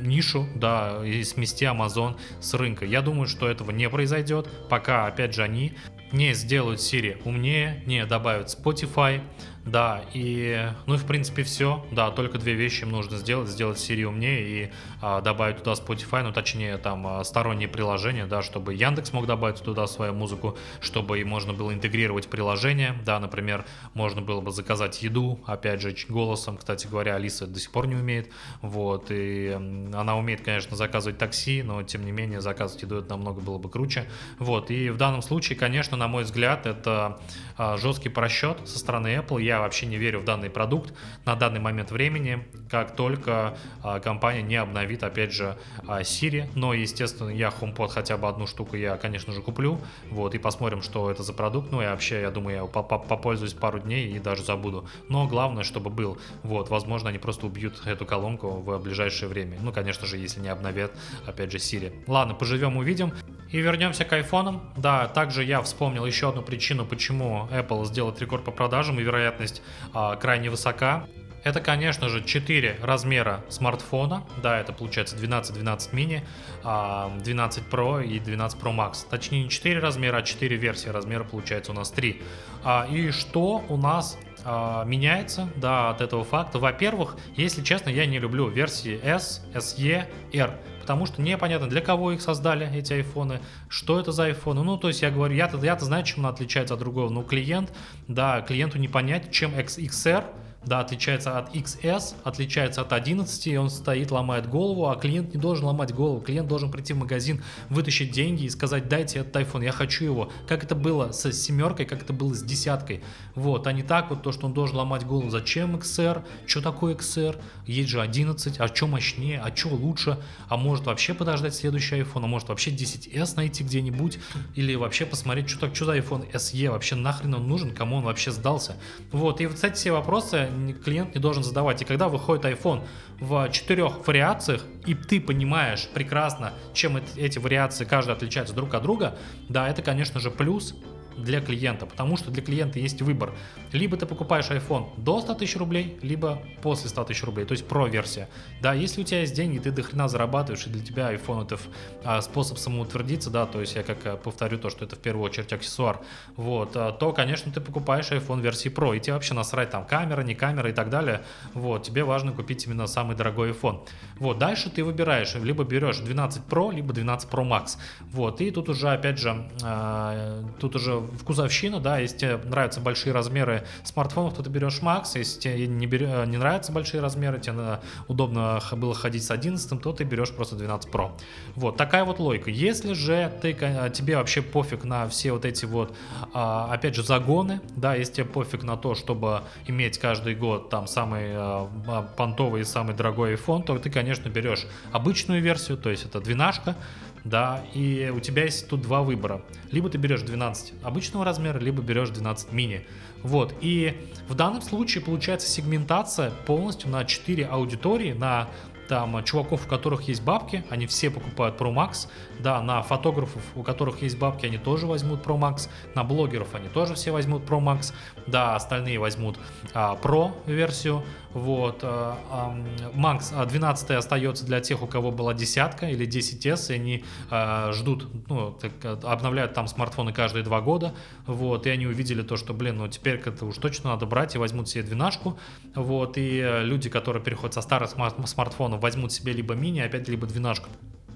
[0.00, 2.84] нишу, да, и смести Amazon с рынка.
[2.84, 5.74] Я думаю, что этого не произойдет, пока, опять же, они
[6.12, 9.20] не сделают Siri умнее, не добавят Spotify,
[9.64, 13.78] да, и, ну и в принципе все, да, только две вещи им нужно сделать, сделать
[13.78, 14.70] Siri умнее и
[15.02, 19.62] а, добавить туда Spotify, ну точнее там а, сторонние приложения, да, чтобы Яндекс мог добавить
[19.62, 25.02] туда свою музыку, чтобы и можно было интегрировать приложения, да, например, можно было бы заказать
[25.02, 28.30] еду, опять же, голосом, кстати говоря, Алиса до сих пор не умеет,
[28.62, 29.50] вот, и
[29.92, 33.68] она умеет, конечно, заказывать такси, но тем не менее заказывать еду это намного было бы
[33.68, 37.20] круче, вот, и в данном случае, конечно, на мой взгляд, это
[37.58, 41.58] а, жесткий просчет со стороны Apple, я вообще не верю в данный продукт на данный
[41.58, 45.56] момент времени, как только а, компания не обновит, опять же,
[45.88, 46.48] а, Siri.
[46.54, 49.80] Но, естественно, я HomePod хотя бы одну штуку я, конечно же, куплю.
[50.08, 51.72] Вот, и посмотрим, что это за продукт.
[51.72, 54.88] Ну, и вообще, я думаю, я попользуюсь пару дней и даже забуду.
[55.08, 56.16] Но главное, чтобы был.
[56.44, 59.58] Вот, возможно, они просто убьют эту колонку в ближайшее время.
[59.60, 60.92] Ну, конечно же, если не обновят,
[61.26, 61.92] опять же, Siri.
[62.06, 63.12] Ладно, поживем, увидим.
[63.50, 64.62] И вернемся к айфонам.
[64.76, 69.02] Да, также я вспомнил еще одну причину, почему Apple сделает рекорд по продажам, и
[69.40, 71.06] вероятность а, крайне высока.
[71.42, 74.24] Это, конечно же, 4 размера смартфона.
[74.42, 76.22] Да, это получается 12, 12 мини,
[76.62, 79.06] 12 Pro и 12 Pro Max.
[79.08, 82.22] Точнее, не 4 размера, а 4 версии размера получается у нас 3.
[82.62, 86.58] А, и что у нас а, меняется, да, от этого факта.
[86.58, 92.10] Во-первых, если честно, я не люблю версии S, SE, R потому что непонятно, для кого
[92.10, 94.64] их создали, эти айфоны, что это за айфоны.
[94.64, 97.72] Ну, то есть я говорю, я-то я знаю, чем он отличается от другого, но клиент,
[98.08, 100.24] да, клиенту не понять, чем XR
[100.64, 105.40] да, отличается от XS, отличается от 11, и он стоит, ломает голову, а клиент не
[105.40, 106.20] должен ломать голову.
[106.20, 110.30] Клиент должен прийти в магазин, вытащить деньги и сказать, дайте этот iPhone, я хочу его.
[110.46, 113.02] Как это было с семеркой, как это было с десяткой.
[113.34, 116.94] Вот, а не так вот то, что он должен ломать голову, зачем XR, что такое
[116.94, 120.18] XR, есть же 11, а что мощнее, а что лучше,
[120.48, 124.18] а может вообще подождать следующий iPhone, а может вообще 10s найти где-нибудь,
[124.56, 128.04] или вообще посмотреть, что, так, что за iPhone SE, вообще нахрен он нужен, кому он
[128.04, 128.76] вообще сдался.
[129.10, 130.49] Вот, и вот, кстати, все вопросы
[130.84, 131.82] клиент не должен задавать.
[131.82, 132.82] И когда выходит iPhone
[133.18, 139.16] в четырех вариациях, и ты понимаешь прекрасно, чем эти вариации каждая отличается друг от друга,
[139.48, 140.74] да, это, конечно же, плюс
[141.16, 143.32] для клиента, потому что для клиента есть выбор.
[143.72, 147.66] Либо ты покупаешь iPhone до 100 тысяч рублей, либо после 100 тысяч рублей, то есть
[147.66, 148.28] про версия.
[148.60, 151.58] Да, если у тебя есть деньги, ты до хрена зарабатываешь, и для тебя iPhone это
[152.04, 155.24] а, способ самоутвердиться, да, то есть я как э, повторю то, что это в первую
[155.24, 156.00] очередь аксессуар,
[156.36, 160.22] вот, а, то, конечно, ты покупаешь iPhone версии Pro, и тебе вообще насрать там камера,
[160.22, 161.22] не камера и так далее,
[161.54, 163.86] вот, тебе важно купить именно самый дорогой iPhone.
[164.18, 167.76] Вот, дальше ты выбираешь, либо берешь 12 Pro, либо 12 Pro Max,
[168.10, 173.12] вот, и тут уже, опять же, а, тут уже вкусовщина, да, если тебе нравятся большие
[173.12, 177.80] размеры смартфонов, то ты берешь Max, если тебе не, берё, не нравятся большие размеры, тебе
[178.08, 181.12] удобно было ходить с 11, то ты берешь просто 12 Pro.
[181.54, 182.50] Вот, такая вот логика.
[182.50, 183.54] Если же ты,
[183.92, 185.96] тебе вообще пофиг на все вот эти вот,
[186.32, 190.86] а, опять же, загоны, да, если тебе пофиг на то, чтобы иметь каждый год там
[190.86, 191.68] самый а,
[192.16, 196.76] понтовый и самый дорогой iPhone, то ты, конечно, берешь обычную версию, то есть это двенашка,
[197.24, 199.42] да, и у тебя есть тут два выбора.
[199.70, 202.86] Либо ты берешь 12 обычного размера, либо берешь 12 мини.
[203.22, 203.94] Вот, и
[204.28, 208.48] в данном случае получается сегментация полностью на 4 аудитории, на
[208.90, 212.08] там чуваков, у которых есть бабки, они все покупают Pro Max,
[212.40, 216.68] да, на фотографов, у которых есть бабки, они тоже возьмут Pro Max, на блогеров они
[216.68, 217.92] тоже все возьмут Pro Max,
[218.26, 219.38] да, остальные возьмут
[219.74, 222.56] а, Pro версию, вот, а, а,
[222.92, 228.08] Max 12 остается для тех, у кого была десятка или 10s, и они а, ждут,
[228.28, 232.78] ну, так, обновляют там смартфоны каждые два года, вот, и они увидели то, что, блин,
[232.78, 235.38] ну теперь это уж точно надо брать и возьмут себе двенашку,
[235.76, 240.68] вот, и люди, которые переходят со старых смартфонов возьмут себе либо мини, опять либо двенашку.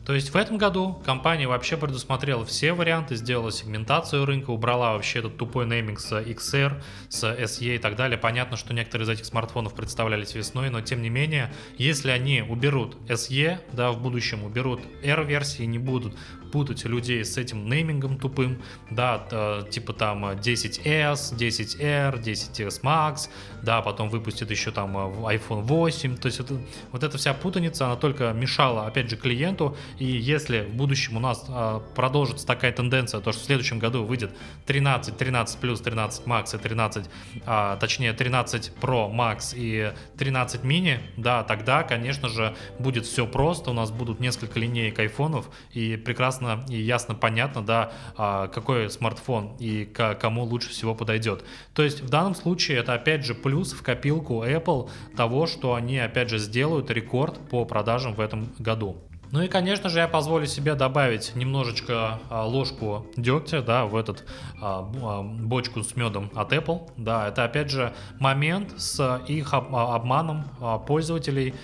[0.05, 5.21] То есть в этом году компания вообще предусмотрела все варианты, сделала сегментацию рынка, убрала вообще
[5.21, 8.19] этот тупой нейминг с XR, с SE и так далее.
[8.19, 12.97] Понятно, что некоторые из этих смартфонов представлялись весной, но тем не менее, если они уберут
[13.09, 16.15] SE, да, в будущем уберут R-версии, не будут
[16.55, 23.29] путать людей с этим неймингом тупым, да, типа там 10s, 10r, 10s Max,
[23.63, 26.57] да, потом выпустит еще там э, iPhone 8, то есть это,
[26.93, 31.21] вот эта вся путаница, она только мешала, опять же, клиенту, и если в будущем у
[31.21, 34.31] нас а, продолжится такая тенденция, то что в следующем году выйдет
[34.67, 37.07] 13, 13 плюс, 13 Max и 13,
[37.47, 43.71] а, точнее 13 Pro Max и 13 mini, да, тогда, конечно же, будет все просто,
[43.71, 49.57] у нас будут несколько линеек айфонов, и прекрасно и ясно понятно, да, а, какой смартфон
[49.59, 51.45] и кому лучше всего подойдет.
[51.75, 55.99] То есть в данном случае это опять же плюс в копилку Apple того, что они
[55.99, 58.99] опять же сделают рекорд по продажам в этом году.
[59.31, 64.25] Ну и, конечно же, я позволю себе добавить немножечко а, ложку дегтя, да, в этот
[64.61, 66.91] а, а, бочку с медом от Apple.
[66.97, 70.45] Да, это опять же момент с их об, обманом
[70.87, 71.55] пользователей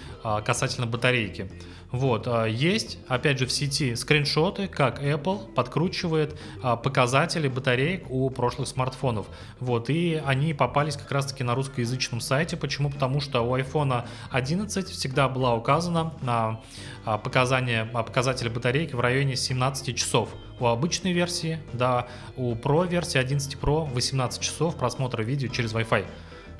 [0.44, 1.50] касательно батарейки.
[1.92, 8.30] Вот, а, есть, опять же, в сети скриншоты, как Apple подкручивает а, показатели батареек у
[8.30, 9.26] прошлых смартфонов.
[9.58, 12.56] Вот, и они попались как раз-таки на русскоязычном сайте.
[12.56, 12.90] Почему?
[12.90, 16.60] Потому что у iPhone 11 всегда была указана на
[17.04, 20.30] а, показание, показатели батарейки в районе 17 часов.
[20.60, 26.04] У обычной версии, да, у Pro версии 11 Pro 18 часов просмотра видео через Wi-Fi.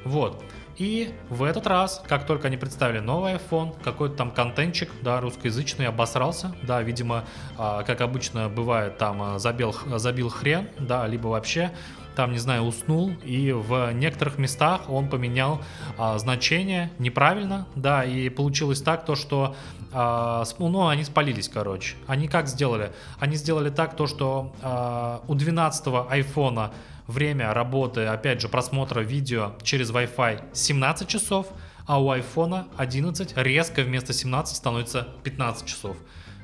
[0.05, 0.43] Вот.
[0.81, 5.87] И в этот раз, как только они представили новый iPhone, какой-то там контентчик, да, русскоязычный
[5.87, 7.25] обосрался, да, видимо,
[7.59, 11.71] а, как обычно бывает, там а, забил, забил хрен, да, либо вообще
[12.17, 15.61] там, не знаю, уснул, и в некоторых местах он поменял
[15.99, 19.55] а, значение неправильно, да, и получилось так, то, что,
[19.93, 21.97] а, ну, они спалились, короче.
[22.07, 22.93] Они как сделали?
[23.19, 26.73] Они сделали так, то, что а, у 12-го айфона
[27.11, 31.49] время работы, опять же, просмотра видео через Wi-Fi 17 часов,
[31.87, 35.97] а у iPhone 11 резко вместо 17 становится 15 часов.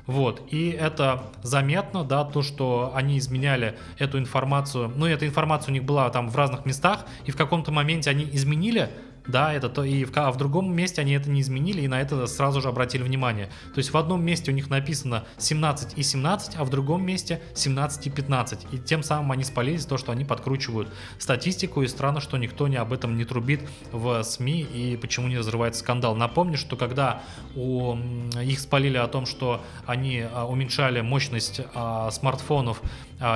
[0.05, 5.73] Вот, и это заметно, да, то, что они изменяли эту информацию, ну, эта информация у
[5.73, 8.89] них была там в разных местах, и в каком-то моменте они изменили
[9.27, 12.01] да, это то, и в, а в другом месте они это не изменили, и на
[12.01, 13.47] это сразу же обратили внимание.
[13.73, 17.41] То есть в одном месте у них написано 17 и 17, а в другом месте
[17.53, 18.67] 17 и 15.
[18.71, 22.77] И тем самым они спалились то, что они подкручивают статистику, и странно, что никто не
[22.77, 23.61] об этом не трубит
[23.91, 26.15] в СМИ, и почему не разрывается скандал.
[26.15, 27.21] Напомню, что когда
[27.55, 27.95] у,
[28.41, 32.81] их спалили о том, что они а, уменьшали мощность а, смартфонов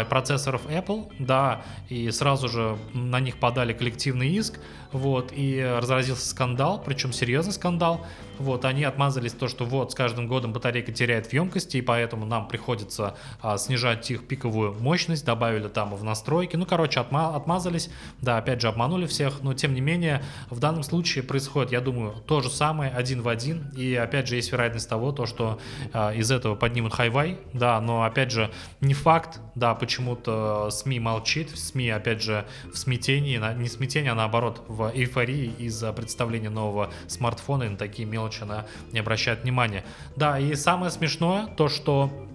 [0.09, 4.59] процессоров Apple, да, и сразу же на них подали коллективный иск,
[4.91, 8.05] вот, и разразился скандал, причем серьезный скандал,
[8.41, 12.25] вот, они отмазались то, что вот с каждым годом батарейка теряет в емкости, и поэтому
[12.25, 17.89] нам приходится а, снижать их пиковую мощность, добавили там в настройки, ну, короче, отма отмазались,
[18.21, 22.13] да, опять же, обманули всех, но тем не менее, в данном случае происходит, я думаю,
[22.25, 25.59] то же самое, один в один, и опять же, есть вероятность того, то, что
[25.93, 31.57] а, из этого поднимут хайвай, да, но опять же, не факт, да, почему-то СМИ молчит,
[31.57, 37.63] СМИ, опять же, в смятении, не смятении, а наоборот, в эйфории из-за представления нового смартфона
[37.63, 39.83] и на такие мелочи мелочь она не обращает внимания.
[40.15, 42.27] Да, и самое смешное, то что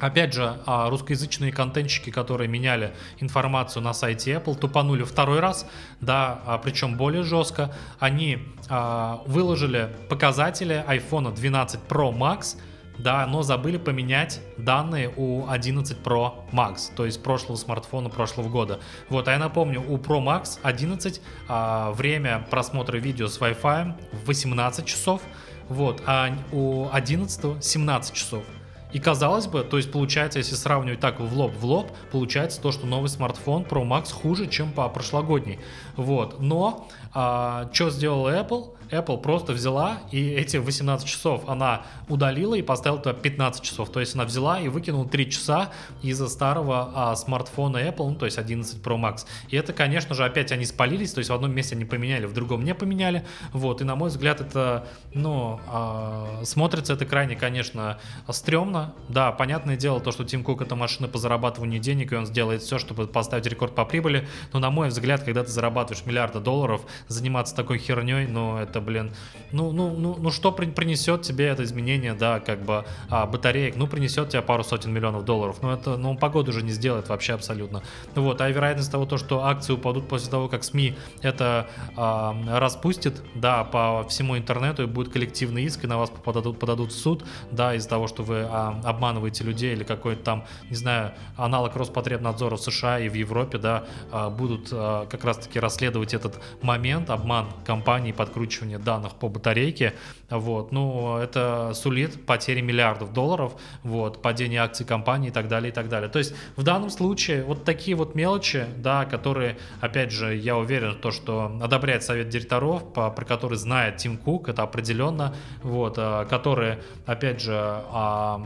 [0.00, 5.64] Опять же, а, русскоязычные контентчики, которые меняли информацию на сайте Apple, тупанули второй раз,
[6.00, 7.72] да, а, причем более жестко.
[8.00, 12.56] Они а, выложили показатели iPhone 12 Pro Max–
[12.98, 18.80] да, но забыли поменять данные у 11 Pro Max, то есть прошлого смартфона прошлого года.
[19.08, 23.94] Вот, а я напомню, у Pro Max 11 а, время просмотра видео с Wi-Fi
[24.26, 25.22] 18 часов,
[25.68, 28.44] вот, а у 11 17 часов.
[28.92, 32.72] И казалось бы, то есть получается, если сравнивать так в лоб в лоб, получается то,
[32.72, 35.58] что новый смартфон Pro Max хуже, чем по прошлогодней.
[35.96, 36.40] Вот.
[36.40, 38.76] Но а, что сделал Apple?
[38.92, 43.90] Apple просто взяла и эти 18 часов она удалила и поставила туда 15 часов.
[43.90, 45.70] То есть она взяла и выкинула 3 часа
[46.02, 49.26] из-за старого а, смартфона Apple, ну, то есть 11 Pro Max.
[49.48, 52.34] И это, конечно же, опять они спалились, то есть в одном месте они поменяли, в
[52.34, 53.24] другом не поменяли.
[53.52, 58.94] Вот, и на мой взгляд это, ну, а, смотрится это крайне, конечно, стрёмно.
[59.08, 62.62] Да, понятное дело, то, что Тим Кук это машина по зарабатыванию денег, и он сделает
[62.62, 64.28] все, чтобы поставить рекорд по прибыли.
[64.52, 69.12] Но, на мой взгляд, когда ты зарабатываешь миллиарды долларов, заниматься такой херней, ну, это блин,
[69.52, 73.86] ну, ну, ну, ну что принесет тебе это изменение, да, как бы а, батареек, ну,
[73.86, 77.82] принесет тебе пару сотен миллионов долларов, ну, это, ну, погоду уже не сделает вообще абсолютно.
[78.14, 83.22] Вот, а вероятность того, то, что акции упадут после того, как СМИ это а, распустит,
[83.34, 87.24] да, по всему интернету, и будет коллективный иск, и на вас подадут, подадут в суд,
[87.50, 92.56] да, из-за того, что вы а, обманываете людей или какой-то там, не знаю, аналог Роспотребнадзора
[92.56, 97.48] в США и в Европе, да, а, будут а, как раз-таки расследовать этот момент, обман
[97.64, 99.94] компании, подкручивание данных по батарейке,
[100.30, 105.74] вот, ну, это сулит потери миллиардов долларов, вот, падение акций компании и так далее, и
[105.74, 106.08] так далее.
[106.08, 110.96] То есть в данном случае вот такие вот мелочи, да, которые, опять же, я уверен,
[110.96, 116.24] то, что одобряет совет директоров, по, про который знает Тим Кук, это определенно, вот, а,
[116.24, 118.44] которые, опять же, а,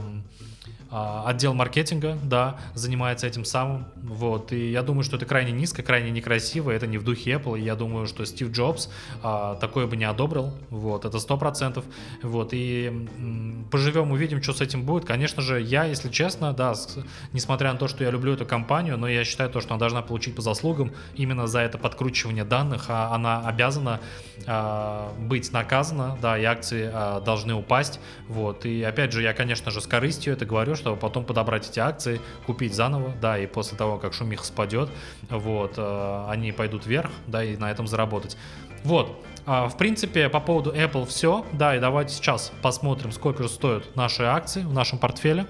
[0.90, 6.10] отдел маркетинга, да, занимается этим самым, вот, и я думаю, что это крайне низко, крайне
[6.10, 8.88] некрасиво, это не в духе Apple, и я думаю, что Стив Джобс
[9.22, 11.84] а, такое бы не одобрил, вот, это сто процентов,
[12.22, 16.74] вот, и м, поживем, увидим, что с этим будет, конечно же, я, если честно, да,
[16.74, 16.98] с,
[17.32, 20.02] несмотря на то, что я люблю эту компанию, но я считаю то, что она должна
[20.02, 24.00] получить по заслугам именно за это подкручивание данных, а она обязана
[24.46, 29.72] а, быть наказана, да, и акции а, должны упасть, вот, и опять же, я, конечно
[29.72, 33.76] же, с корыстью это говорю, чтобы потом подобрать эти акции, купить заново, да, и после
[33.76, 34.88] того, как шумиха спадет,
[35.28, 38.36] вот, э, они пойдут вверх, да, и на этом заработать.
[38.84, 43.48] Вот, а, в принципе, по поводу Apple все, да, и давайте сейчас посмотрим, сколько же
[43.48, 45.46] стоят наши акции в нашем портфеле.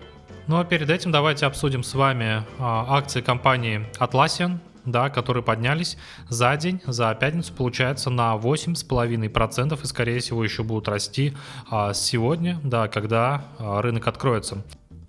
[0.47, 5.99] Ну а перед этим давайте обсудим с вами а, акции компании Atlassian, да, которые поднялись
[6.29, 11.35] за день, за пятницу, получается, на 8,5% и, скорее всего, еще будут расти
[11.71, 14.65] а, сегодня, да, когда а, рынок откроется.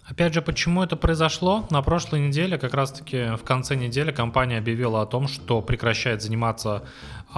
[0.09, 1.67] Опять же, почему это произошло?
[1.69, 6.83] На прошлой неделе, как раз-таки в конце недели, компания объявила о том, что прекращает заниматься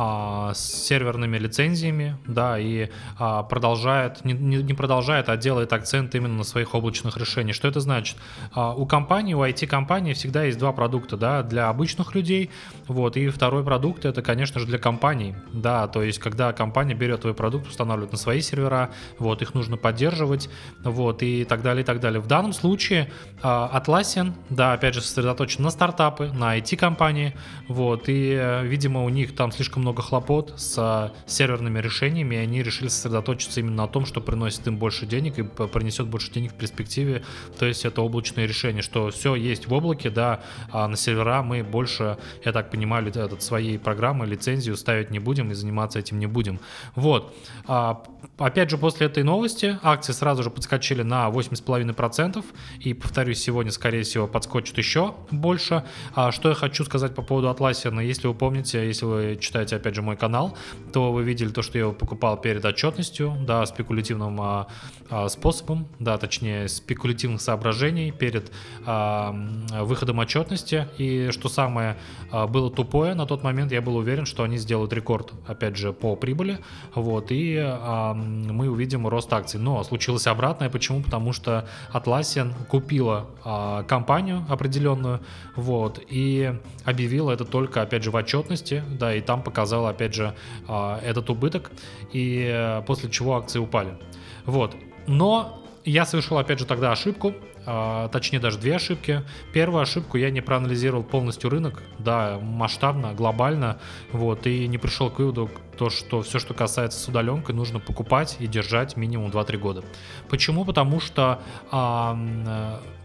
[0.02, 2.88] а, с серверными лицензиями, да, и
[3.18, 7.54] а, продолжает, не, не продолжает, а делает акцент именно на своих облачных решениях.
[7.54, 8.16] Что это значит?
[8.54, 12.50] А, у компании, у IT-компании всегда есть два продукта, да, для обычных людей,
[12.88, 17.20] вот, и второй продукт это, конечно же, для компаний, да, то есть, когда компания берет
[17.22, 20.50] твой продукт, устанавливает на свои сервера, вот, их нужно поддерживать,
[20.82, 22.22] вот, и так далее, и так далее.
[22.22, 27.36] В данном случае а, Atlassian, да, опять же, сосредоточен на стартапы, на IT-компании,
[27.68, 32.64] вот, и, э, видимо, у них там слишком много хлопот с серверными решениями, и они
[32.64, 36.56] решили сосредоточиться именно на том, что приносит им больше денег и принесет больше денег в
[36.56, 37.24] перспективе,
[37.58, 41.64] то есть это облачное решение, что все есть в облаке, да, а на сервера мы
[41.64, 46.28] больше, я так понимаю, этот, своей программы, лицензию ставить не будем и заниматься этим не
[46.28, 46.60] будем.
[46.96, 47.36] Вот.
[47.66, 48.04] А,
[48.38, 52.46] опять же, после этой новости акции сразу же подскочили на 8,5%,
[52.80, 55.84] и, повторюсь, сегодня, скорее всего, подскочат еще больше.
[56.16, 59.95] А, что я хочу сказать по поводу Atlassian, если вы помните, если вы читаете, опять
[59.95, 60.57] же, мой канал,
[60.93, 64.67] то вы видели то, что я его покупал перед отчетностью, да, спекулятивным а,
[65.09, 68.51] а, способом, да, точнее, спекулятивных соображений перед
[68.86, 69.36] а,
[69.82, 70.88] выходом отчетности.
[70.97, 71.97] И что самое
[72.32, 75.93] а, было тупое, на тот момент я был уверен, что они сделают рекорд, опять же,
[75.93, 76.59] по прибыли,
[76.95, 79.59] вот, и а, мы увидим рост акций.
[79.59, 81.01] Но случилось обратное, почему?
[81.01, 85.22] Потому что Atlassian купила а, компанию определенную,
[85.55, 86.53] вот, и
[86.86, 90.34] объявила это только, опять же, в отчетности, да, и там показала, опять же,
[90.70, 91.72] а, этот убыток,
[92.14, 93.97] и э, после чего акции упали.
[94.45, 94.74] Вот.
[95.05, 97.34] Но я совершил, опять же, тогда ошибку,
[97.66, 99.24] а, точнее даже две ошибки.
[99.53, 103.80] Первую ошибку я не проанализировал полностью рынок, да, масштабно, глобально,
[104.14, 108.38] вот, и не пришел к выводу, то, что все, что касается с удаленкой, нужно покупать
[108.39, 109.84] и держать минимум 2-3 года.
[110.30, 110.64] Почему?
[110.64, 112.18] Потому что а,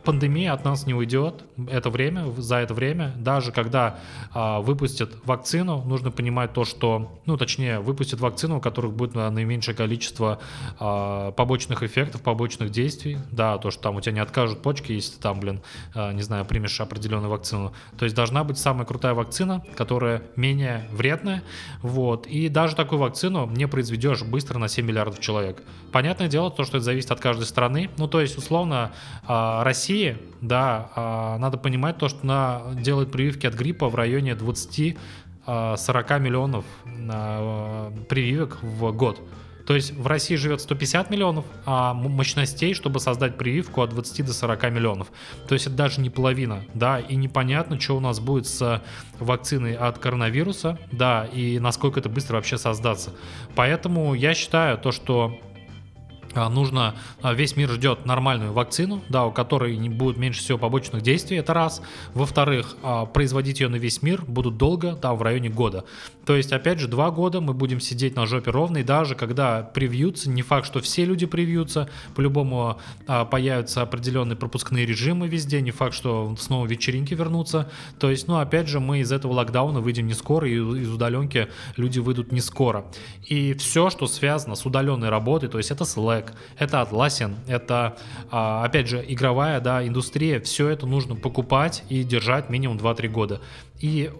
[0.05, 1.45] пандемия от нас не уйдет.
[1.69, 3.99] Это время, за это время, даже когда
[4.33, 9.75] а, выпустят вакцину, нужно понимать то, что, ну, точнее, выпустят вакцину, у которых будет наименьшее
[9.75, 10.39] количество
[10.79, 13.19] а, побочных эффектов, побочных действий.
[13.31, 15.61] Да, то, что там у тебя не откажут почки, если ты там, блин,
[15.95, 17.73] а, не знаю, примешь определенную вакцину.
[17.99, 21.43] То есть должна быть самая крутая вакцина, которая менее вредная.
[21.83, 22.27] Вот.
[22.27, 25.63] И даже такую вакцину не произведешь быстро на 7 миллиардов человек.
[25.93, 27.91] Понятное дело, то, что это зависит от каждой страны.
[27.97, 28.93] Ну, то есть, условно,
[29.27, 29.63] а,
[29.95, 34.97] России, да, а, надо понимать то, что она делает прививки от гриппа в районе 20
[35.47, 36.65] 40 миллионов
[38.09, 39.21] прививок в год.
[39.67, 44.33] То есть в России живет 150 миллионов а мощностей, чтобы создать прививку от 20 до
[44.33, 45.09] 40 миллионов.
[45.47, 48.83] То есть это даже не половина, да, и непонятно, что у нас будет с
[49.19, 53.11] вакциной от коронавируса, да, и насколько это быстро вообще создаться.
[53.55, 55.54] Поэтому я считаю то, что а,
[56.35, 61.03] нужно, а, весь мир ждет нормальную вакцину, да, у которой не будет меньше всего побочных
[61.03, 61.83] действий, это раз.
[62.15, 65.85] Во-вторых, а, производить ее на весь мир будут долго, да, в районе года.
[66.27, 69.63] То есть, опять же, два года мы будем сидеть на жопе ровно, и даже когда
[69.63, 72.79] привьются, не факт, что все люди привьются, по-любому
[73.31, 77.71] появятся определенные пропускные режимы везде, не факт, что снова вечеринки вернутся.
[77.99, 81.49] То есть, ну, опять же, мы из этого локдауна выйдем не скоро, и из удаленки
[81.77, 82.87] люди выйдут не скоро.
[83.27, 87.97] И все, что связано с удаленной работой, то есть это Slack, Slack, это Atlassian, это,
[88.31, 93.41] а, опять же, игровая да, индустрия, все это нужно покупать и держать минимум 2-3 года.
[93.81, 94.11] И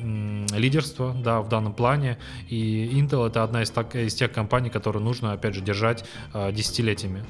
[0.52, 5.00] лидерство, да, в данном плане, и Intel это одна из, так, из тех компаний, которые
[5.00, 7.24] нужно, опять же, держать а, десятилетиями.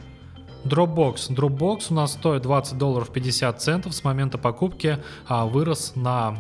[0.65, 1.31] Dropbox.
[1.35, 6.39] Dropbox у нас стоит 20 долларов 50 центов с момента покупки, а, вырос на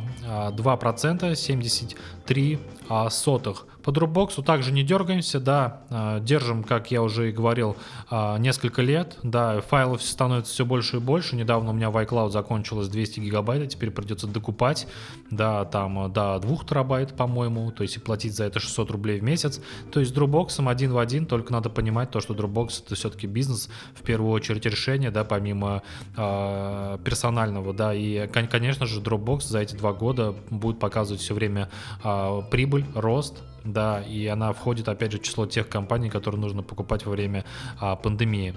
[0.52, 2.58] 2%, 73
[3.10, 3.66] сотых.
[3.88, 7.74] По Dropbox также не дергаемся, да, а, держим, как я уже и говорил,
[8.10, 12.28] а, несколько лет, да, файлов становится все больше и больше, недавно у меня в iCloud
[12.28, 14.86] закончилось 200 гигабайт, а теперь придется докупать,
[15.30, 19.22] да, там до 2 терабайт, по-моему, то есть и платить за это 600 рублей в
[19.22, 19.58] месяц,
[19.90, 23.26] то есть с Dropbox один в один, только надо понимать то, что Dropbox это все-таки
[23.26, 25.82] бизнес, в первую очередь решение, да, помимо
[26.14, 31.70] э, персонального, да, и, конечно же, Dropbox за эти два года будет показывать все время
[32.04, 36.62] э, прибыль, рост, да, и она входит, опять же, в число тех компаний, которые нужно
[36.62, 37.44] покупать во время
[37.78, 38.54] а, пандемии.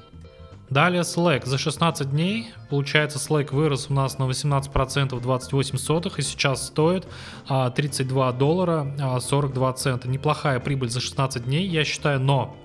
[0.72, 1.46] Далее Slack.
[1.46, 7.06] За 16 дней, получается, Slack вырос у нас на 18% 28 сотых и сейчас стоит
[7.50, 10.08] а, 32 доллара а, 42 цента.
[10.08, 12.56] Неплохая прибыль за 16 дней, я считаю, но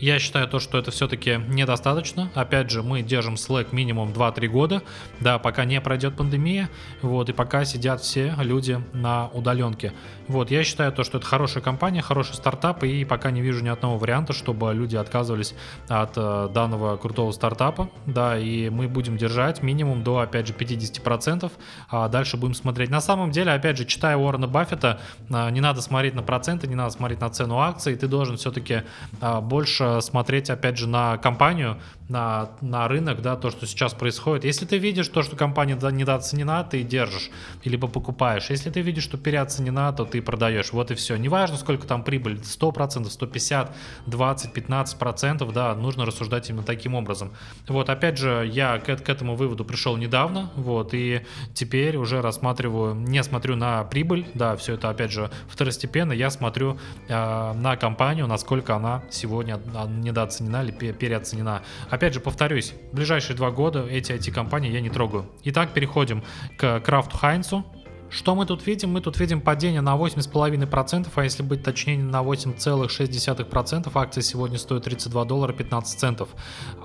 [0.00, 2.30] я считаю то, что это все-таки недостаточно.
[2.34, 4.82] Опять же, мы держим Slack минимум 2-3 года,
[5.20, 6.70] да, пока не пройдет пандемия,
[7.02, 9.92] вот, и пока сидят все люди на удаленке.
[10.26, 13.68] Вот, я считаю то, что это хорошая компания, хороший стартап, и пока не вижу ни
[13.68, 15.54] одного варианта, чтобы люди отказывались
[15.88, 21.50] от э, данного крутого стартапа, да, и мы будем держать минимум до, опять же, 50%,
[21.90, 22.90] а дальше будем смотреть.
[22.90, 26.74] На самом деле, опять же, читая Уоррена Баффета, э, не надо смотреть на проценты, не
[26.74, 28.82] надо смотреть на цену акций, ты должен все-таки
[29.20, 31.80] э, больше смотреть, опять же, на компанию,
[32.10, 34.44] на, на рынок, да, то, что сейчас происходит.
[34.44, 37.30] Если ты видишь то, что компания недооценена, ты держишь,
[37.64, 38.50] либо покупаешь.
[38.50, 40.72] Если ты видишь, что переоценена, то ты продаешь.
[40.72, 41.16] Вот и все.
[41.16, 47.30] Неважно, сколько там прибыль, 100%, 150, 20, 15%, да, нужно рассуждать именно таким образом.
[47.68, 51.22] Вот, опять же, я к, к этому выводу пришел недавно, вот, и
[51.54, 56.78] теперь уже рассматриваю, не смотрю на прибыль, да, все это, опять же, второстепенно, я смотрю
[57.08, 61.62] э, на компанию, насколько она сегодня недооценена или переоценена.
[62.00, 65.26] Опять же, повторюсь, в ближайшие два года эти IT-компании я не трогаю.
[65.44, 66.24] Итак, переходим
[66.56, 67.62] к Крафту Хайнцу.
[68.10, 68.90] Что мы тут видим?
[68.90, 74.82] Мы тут видим падение на 8,5%, а если быть точнее на 8,6%, акция сегодня стоит
[74.82, 76.28] 32 доллара 15 центов.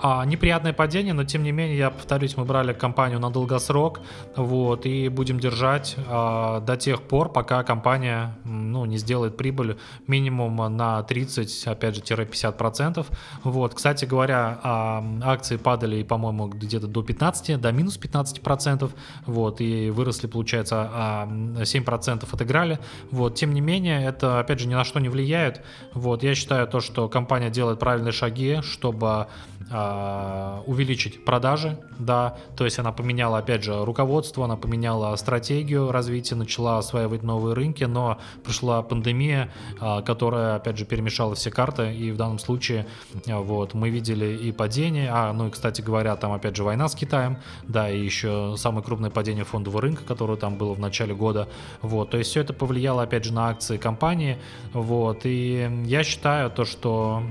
[0.04, 4.02] А, неприятное падение, но тем не менее, я повторюсь, мы брали компанию на долгосрок,
[4.36, 10.78] вот, и будем держать а, до тех пор, пока компания, ну, не сделает прибыль минимум
[10.78, 13.04] на 30, опять же, 50%.
[13.44, 18.92] Вот, кстати говоря, а, акции падали, по-моему, где-то до 15, до минус 15%,
[19.26, 22.80] вот, и выросли, получается, а, 7% отыграли.
[23.12, 25.62] Вот, тем не менее, это, опять же, ни на что не влияет.
[25.94, 29.28] Вот, я считаю то, что компания делает правильные шаги, чтобы
[29.68, 36.78] увеличить продажи, да, то есть она поменяла, опять же, руководство, она поменяла стратегию развития, начала
[36.78, 39.52] осваивать новые рынки, но пришла пандемия,
[39.82, 42.86] э, которая, опять же, перемешала все карты, и в данном случае,
[43.26, 46.88] э, вот, мы видели и падение, а, ну и, кстати говоря, там, опять же, война
[46.88, 51.16] с Китаем, да, и еще самое крупное падение фондового рынка, которое там было в начале
[51.16, 51.48] года.
[51.82, 54.38] Вот, то есть все это повлияло, опять же, на акции компании.
[54.74, 57.22] Вот, и я считаю то, что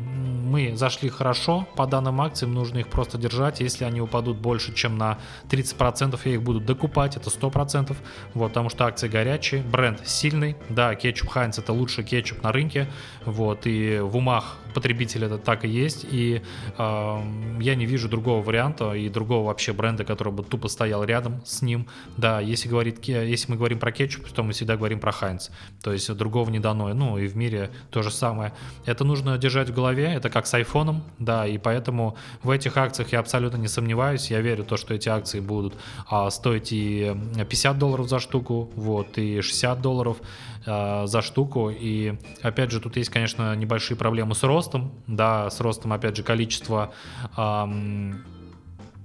[0.45, 3.61] мы зашли хорошо по данным акциям, нужно их просто держать.
[3.61, 5.19] Если они упадут больше, чем на
[5.49, 7.97] 30%, я их буду докупать, это 100%.
[8.35, 10.57] Вот, потому что акции горячие, бренд сильный.
[10.69, 12.89] Да, кетчуп Хайнц это лучший кетчуп на рынке.
[13.25, 16.05] Вот, и в умах потребителя это так и есть.
[16.11, 16.43] И
[16.77, 17.23] э,
[17.61, 21.63] я не вижу другого варианта и другого вообще бренда, который бы тупо стоял рядом с
[21.63, 21.87] ним.
[22.17, 25.49] Да, если, говорит, если мы говорим про кетчуп, то мы всегда говорим про Хайнц.
[25.83, 26.93] То есть другого не дано.
[26.93, 28.53] Ну и в мире то же самое.
[28.85, 30.13] Это нужно держать в голове.
[30.13, 31.03] Это как с айфоном.
[31.19, 34.31] Да, и поэтому в этих акциях я абсолютно не сомневаюсь.
[34.31, 35.75] Я верю в то, что эти акции будут
[36.09, 40.19] а, стоить и 50 долларов за штуку, вот, и 60 долларов
[40.67, 41.71] а, за штуку.
[41.71, 44.93] И опять же, тут есть, конечно, небольшие проблемы с ростом.
[45.07, 46.93] Да, с ростом, опять же, количества
[47.37, 47.69] а,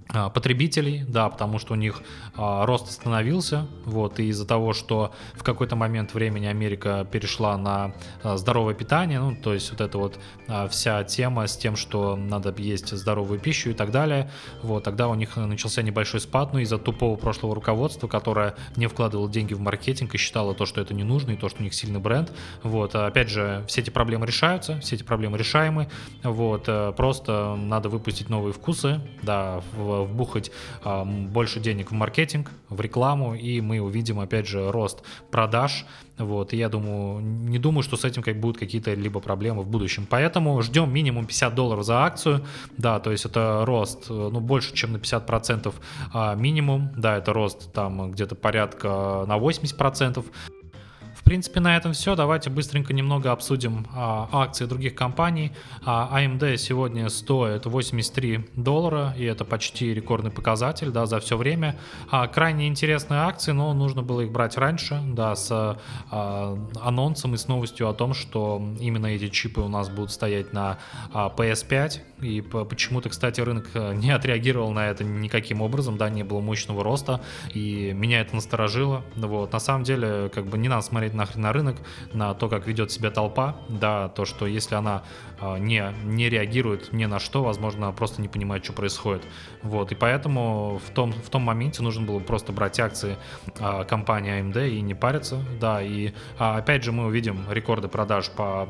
[0.10, 2.02] потребителей, да, потому что у них
[2.36, 7.94] а, рост остановился, вот, и из-за того, что в какой-то момент времени Америка перешла на
[8.24, 12.16] а, здоровое питание, ну, то есть вот эта вот а, вся тема с тем, что
[12.16, 14.32] надо есть здоровую пищу и так далее,
[14.64, 19.30] вот, тогда у них начался небольшой спад, ну, из-за тупого прошлого руководства, которое не вкладывало
[19.30, 21.76] деньги в маркетинг и считало то, что это не нужно, и то, что у них
[21.76, 22.32] сильный бренд,
[22.64, 25.88] вот, а, опять же, все эти проблемы решаются, все эти проблемы решаемы,
[26.24, 30.52] вот, э, просто надо выпустить новые вкусы, да, в вбухать
[30.84, 35.86] больше денег в маркетинг, в рекламу, и мы увидим, опять же, рост продаж.
[36.20, 39.68] Вот, и я думаю, не думаю, что с этим как будут какие-то либо проблемы в
[39.68, 40.06] будущем.
[40.10, 42.46] Поэтому ждем минимум 50 долларов за акцию.
[42.78, 45.74] Да, то есть это рост, э, ну, больше, чем на 50%
[46.14, 46.92] а, минимум.
[46.98, 50.26] Да, это рост там где-то порядка на 80%
[51.30, 52.16] принципе, на этом все.
[52.16, 55.52] Давайте быстренько немного обсудим а, акции других компаний.
[55.86, 61.76] А, AMD сегодня стоит 83 доллара, и это почти рекордный показатель да, за все время.
[62.10, 65.52] А, крайне интересные акции, но нужно было их брать раньше, да, с
[66.10, 70.52] а, анонсом и с новостью о том, что именно эти чипы у нас будут стоять
[70.52, 70.80] на
[71.14, 72.00] а, PS5.
[72.22, 76.84] И почему-то, кстати, рынок э, не отреагировал на это никаким образом, да, не было мощного
[76.84, 77.22] роста,
[77.54, 79.04] и меня это насторожило.
[79.16, 79.54] Вот.
[79.54, 81.78] На самом деле, как бы не надо смотреть нахрен на рынок,
[82.14, 85.04] на то, как ведет себя толпа, да, то, что если она
[85.40, 89.24] а, не, не реагирует ни на что, возможно, просто не понимает, что происходит.
[89.62, 93.18] Вот, и поэтому в том, в том моменте нужно было просто брать акции
[93.60, 98.30] а, компании AMD и не париться, да, и а, опять же мы увидим рекорды продаж
[98.30, 98.68] по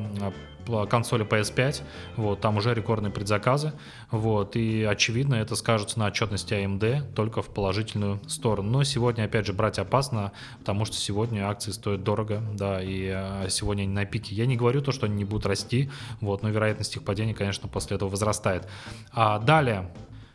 [0.90, 1.82] консоли PS5,
[2.18, 3.74] вот, там уже рекордные предзаказы,
[4.12, 8.70] вот, и очевидно это скажется на отчетности AMD только в положительную сторону.
[8.70, 13.48] Но сегодня, опять же, брать опасно, потому что сегодня акции стоят дорого, да, и а,
[13.50, 14.36] сегодня они на пике.
[14.36, 15.90] Я не говорю то, что они не будут расти,
[16.22, 18.68] вот, но вероятность их падения, конечно, после этого возрастает.
[19.12, 19.90] А далее,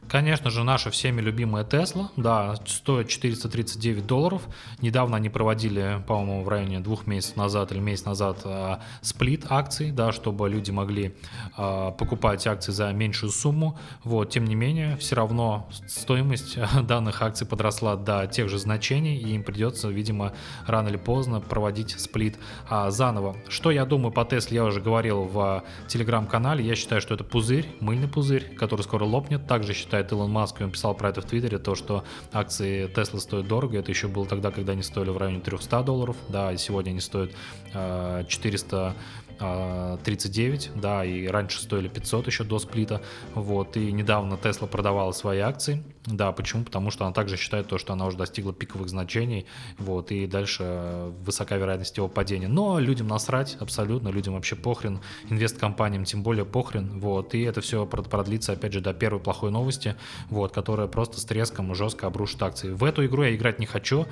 [0.08, 4.42] Конечно же, наша всеми любимая Tesla, да, стоит 439 долларов.
[4.80, 9.90] Недавно они проводили, по-моему, в районе двух месяцев назад или месяц назад э, сплит акций,
[9.90, 11.14] да, чтобы люди могли
[11.56, 13.78] э, покупать акции за меньшую сумму.
[14.04, 19.34] Вот, тем не менее, все равно стоимость данных акций подросла до тех же значений, и
[19.34, 20.32] им придется, видимо,
[20.66, 22.38] рано или поздно проводить сплит
[22.68, 23.36] а, заново.
[23.48, 26.64] Что я думаю по Tesla, я уже говорил в телеграм-канале.
[26.64, 29.46] Я считаю, что это пузырь, мыльный пузырь, который скоро лопнет.
[29.46, 32.88] Также считаю считает Илон Маск, и он писал про это в Твиттере, то, что акции
[32.88, 36.52] Tesla стоят дорого, это еще было тогда, когда они стоили в районе 300 долларов, да,
[36.52, 37.30] и сегодня они стоят
[37.72, 38.94] э, 400
[39.38, 43.02] 39, да, и раньше стоили 500 еще до сплита,
[43.34, 46.64] вот, и недавно Tesla продавала свои акции, да, почему?
[46.64, 49.46] Потому что она также считает то, что она уже достигла пиковых значений,
[49.78, 56.04] вот, и дальше высока вероятность его падения, но людям насрать, абсолютно, людям вообще похрен, инвесткомпаниям
[56.04, 59.94] тем более похрен, вот, и это все продлится, опять же, до первой плохой новости, новости,
[60.30, 62.70] вот, которая просто с треском жестко обрушит акции.
[62.70, 64.06] В эту игру я играть не хочу,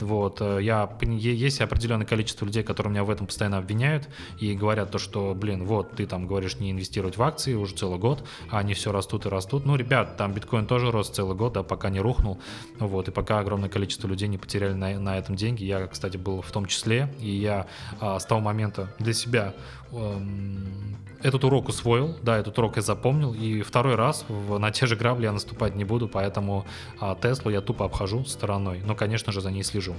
[0.00, 4.08] вот, э, я, есть определенное количество людей, которые меня в этом постоянно обвиняют
[4.40, 7.98] и говорят то, что, блин, вот, ты там говоришь не инвестировать в акции уже целый
[7.98, 9.64] год, а они все растут и растут.
[9.64, 12.38] Ну, ребят, там биткоин тоже рос целый год, да, пока не рухнул,
[12.78, 16.42] вот, и пока огромное количество людей не потеряли на, на этом деньги, я, кстати, был
[16.42, 17.66] в том числе, и я
[18.00, 19.54] а, с того момента для себя
[19.92, 24.86] эм, этот урок усвоил, да, этот урок я запомнил, и второй раз в, на те
[24.86, 26.66] же грабли я наступать не буду, поэтому
[27.00, 29.94] а, Теслу я тупо обхожу стороной, но, конечно же, за ней слежу.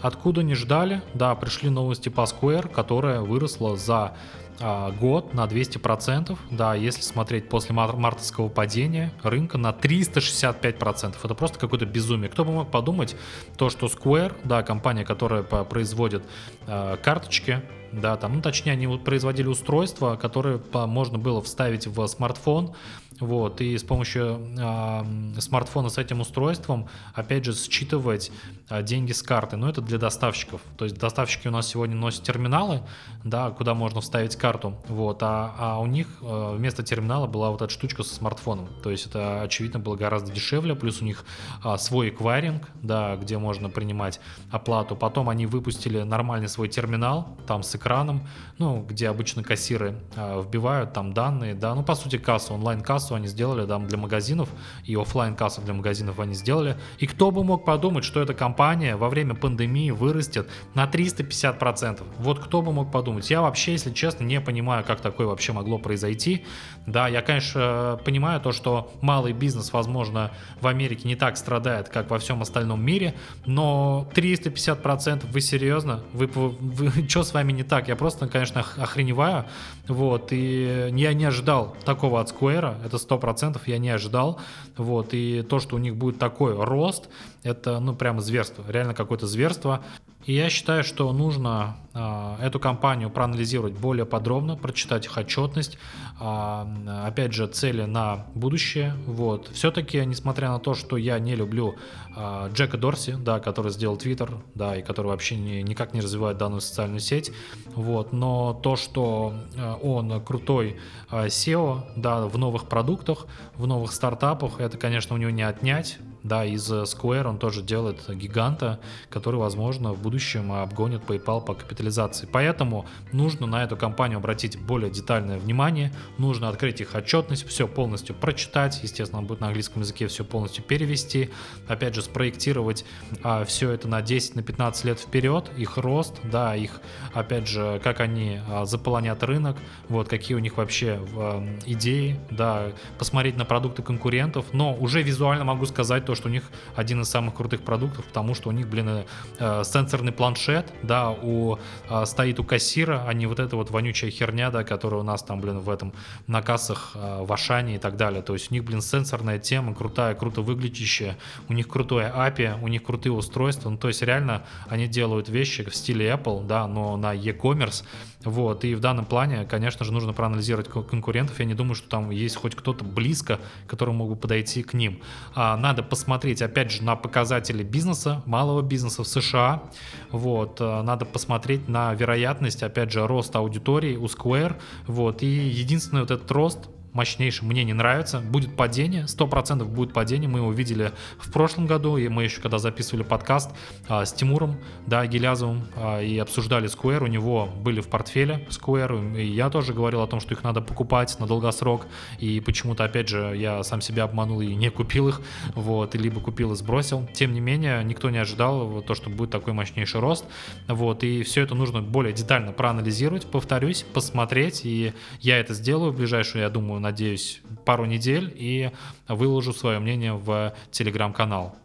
[0.00, 4.14] Откуда не ждали, да, пришли новости по Square, которая выросла за
[4.60, 11.16] а, год на 200%, да, если смотреть после мар- мартовского падения рынка на 365%.
[11.22, 12.30] Это просто какое-то безумие.
[12.30, 13.16] Кто бы мог подумать,
[13.56, 16.22] то, что Square, да, компания, которая производит
[16.66, 22.74] э, карточки, да, там, ну, точнее, они производили устройства, которые можно было вставить в смартфон,
[23.20, 28.30] вот, и с помощью э, смартфона с этим устройством, опять же, считывать
[28.68, 29.56] э, деньги с карты.
[29.56, 30.60] Но это для доставщиков.
[30.76, 32.82] То есть доставщики у нас сегодня носят терминалы,
[33.24, 34.76] да, куда можно вставить карту.
[34.88, 38.68] Вот, а, а у них э, вместо терминала была вот эта штучка со смартфоном.
[38.82, 40.74] То есть это, очевидно, было гораздо дешевле.
[40.74, 41.24] Плюс у них
[41.64, 44.94] э, свой эквайринг, да, где можно принимать оплату.
[44.94, 50.92] Потом они выпустили нормальный свой терминал, там с экраном, ну, где обычно кассиры э, вбивают
[50.92, 54.48] там данные, да, ну, по сути, касса, онлайн-касса кассу они сделали там для магазинов,
[54.84, 56.76] и офлайн кассу для магазинов они сделали.
[56.98, 62.02] И кто бы мог подумать, что эта компания во время пандемии вырастет на 350%.
[62.18, 63.30] Вот кто бы мог подумать.
[63.30, 66.44] Я вообще, если честно, не понимаю, как такое вообще могло произойти.
[66.86, 70.30] Да, я, конечно, понимаю то, что малый бизнес, возможно,
[70.60, 76.00] в Америке не так страдает, как во всем остальном мире, но 350% вы серьезно?
[76.12, 77.88] Вы, вы, вы что с вами не так?
[77.88, 79.44] Я просто, конечно, охреневаю.
[79.88, 82.84] Вот, и я не ожидал такого от Square.
[82.84, 84.40] Это это 100% я не ожидал.
[84.76, 87.08] Вот, и то, что у них будет такой рост,
[87.42, 89.84] это, ну, прямо зверство, реально какое-то зверство.
[90.26, 95.78] И я считаю, что нужно э, эту компанию проанализировать более подробно, прочитать их отчетность,
[96.20, 98.94] э, опять же, цели на будущее.
[99.06, 99.48] Вот.
[99.54, 101.76] Все-таки, несмотря на то, что я не люблю
[102.16, 106.38] э, Джека Дорси, да, который сделал Twitter, да, и который вообще не, никак не развивает
[106.38, 107.30] данную социальную сеть,
[107.76, 109.32] вот, но то, что
[109.80, 110.76] он крутой
[111.12, 115.98] SEO, да, в новых продуктах, в новых стартапах, это, конечно, у него не отнять.
[116.26, 122.28] Да, из Square он тоже делает гиганта, который, возможно, в будущем обгонит PayPal по капитализации.
[122.30, 128.16] Поэтому нужно на эту компанию обратить более детальное внимание, нужно открыть их отчетность, все полностью
[128.16, 131.30] прочитать, естественно, будет на английском языке все полностью перевести,
[131.68, 132.84] опять же, спроектировать
[133.22, 136.80] а, все это на 10, на 15 лет вперед, их рост, да, их,
[137.14, 139.58] опять же, как они а, заполонят рынок,
[139.88, 145.44] вот, какие у них вообще а, идеи, да, посмотреть на продукты конкурентов, но уже визуально
[145.44, 146.44] могу сказать то, что у них
[146.74, 149.04] один из самых крутых продуктов, потому что у них, блин,
[149.38, 151.58] э, сенсорный планшет, да, у,
[151.88, 155.22] э, стоит у кассира, а не вот эта вот вонючая херня, да, которая у нас
[155.22, 155.92] там, блин, в этом,
[156.26, 158.22] на кассах э, в Ашане и так далее.
[158.22, 161.16] То есть у них, блин, сенсорная тема, крутая, круто выглядящая,
[161.48, 165.68] у них крутое API, у них крутые устройства, ну, то есть реально они делают вещи
[165.68, 167.84] в стиле Apple, да, но на e-commerce,
[168.26, 172.10] вот, и в данном плане, конечно же, нужно проанализировать конкурентов, я не думаю, что там
[172.10, 175.00] есть хоть кто-то близко, который мог бы подойти к ним.
[175.34, 179.62] А, надо посмотреть опять же, на показатели бизнеса, малого бизнеса в США.
[180.10, 184.56] Вот, э, надо посмотреть на вероятность, опять же, роста аудитории у Square.
[184.86, 188.20] Вот, и единственный вот этот рост мощнейшим, мне не нравится.
[188.20, 190.28] Будет падение, 100% будет падение.
[190.28, 193.50] Мы его видели в прошлом году, и мы еще когда записывали подкаст
[193.88, 199.20] а, с Тимуром, да, Гелязовым, а, и обсуждали Square, у него были в портфеле Square,
[199.20, 201.86] и я тоже говорил о том, что их надо покупать на долгосрок,
[202.18, 205.20] и почему-то, опять же, я сам себя обманул и не купил их,
[205.54, 207.06] вот, и либо купил и сбросил.
[207.12, 210.24] Тем не менее, никто не ожидал то, что будет такой мощнейший рост,
[210.66, 215.96] вот, и все это нужно более детально проанализировать, повторюсь, посмотреть, и я это сделаю в
[215.96, 218.70] ближайшую, я думаю, надеюсь, пару недель и
[219.08, 221.56] выложу свое мнение в телеграм-канал.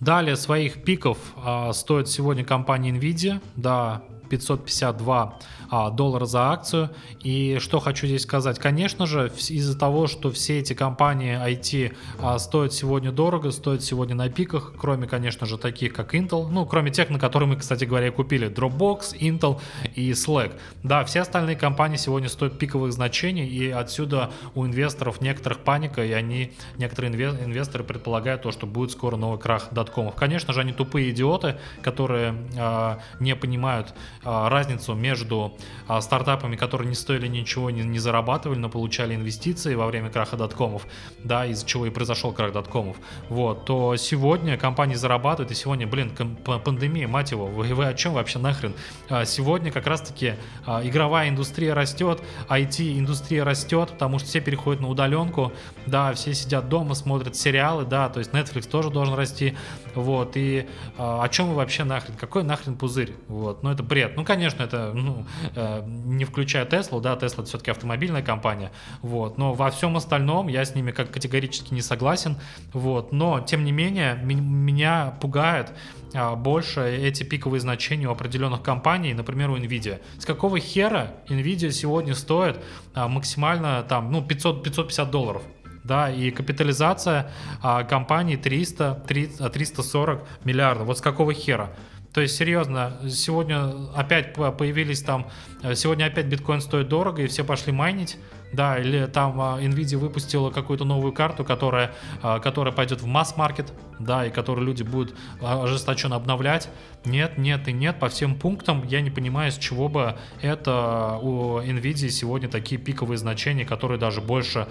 [0.00, 3.40] Далее своих пиков а, стоит сегодня компания Nvidia.
[3.56, 5.38] Да, 552
[5.70, 6.90] а, доллара за акцию.
[7.20, 12.38] И что хочу здесь сказать, конечно же, из-за того, что все эти компании IT а,
[12.38, 16.90] стоят сегодня дорого, стоят сегодня на пиках, кроме, конечно же, таких как Intel, ну, кроме
[16.90, 19.60] тех, на которые мы, кстати говоря, купили, Dropbox, Intel
[19.94, 20.54] и Slack.
[20.82, 26.12] Да, все остальные компании сегодня стоят пиковых значений, и отсюда у инвесторов некоторых паника, и
[26.12, 30.14] они, некоторые инвесторы предполагают то, что будет скоро новый крах доткомов.
[30.14, 33.94] Конечно же, они тупые идиоты, которые э, не понимают
[34.24, 35.54] разницу между
[35.88, 40.36] а, стартапами, которые не стоили ничего, не, не зарабатывали, но получали инвестиции во время краха
[40.36, 40.86] доткомов,
[41.24, 42.96] да, из-за чего и произошел крах доткомов,
[43.28, 46.12] вот, то сегодня компании зарабатывают, и сегодня, блин,
[46.44, 48.74] пандемия, мать его, вы, вы о чем вообще нахрен?
[49.08, 50.34] А, сегодня как раз-таки
[50.66, 55.52] игровая индустрия растет, IT-индустрия растет, потому что все переходят на удаленку,
[55.86, 59.56] да, все сидят дома, смотрят сериалы, да, то есть Netflix тоже должен расти,
[59.94, 64.24] вот, и о чем вы вообще нахрен, какой нахрен пузырь, вот, ну это бред, ну,
[64.24, 69.70] конечно, это, ну, э, не включая Теслу, да, Тесла все-таки автомобильная компания, вот, но во
[69.70, 72.36] всем остальном я с ними как категорически не согласен,
[72.72, 75.72] вот, но, тем не менее, меня пугает
[76.14, 80.00] а, больше эти пиковые значения у определенных компаний, например, у Nvidia.
[80.18, 82.58] С какого хера Nvidia сегодня стоит
[82.94, 85.42] а, максимально там, ну, 500, 550 долларов?
[85.84, 90.86] да, и капитализация а, компании 300, 300, 340 миллиардов.
[90.86, 91.70] Вот с какого хера?
[92.12, 95.30] То есть, серьезно, сегодня опять появились там,
[95.62, 98.18] э, сегодня опять биткоин стоит дорого, и все пошли майнить,
[98.52, 101.92] да, или там а, Nvidia выпустила какую-то новую карту, которая,
[102.22, 106.68] а, которая пойдет в масс-маркет, да, и которую люди будут а, ожесточенно обновлять.
[107.04, 107.98] Нет, нет и нет.
[107.98, 113.18] По всем пунктам я не понимаю, с чего бы это у Nvidia сегодня такие пиковые
[113.18, 114.68] значения, которые даже больше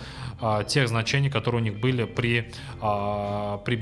[0.67, 3.75] тех значений, которые у них были при, при,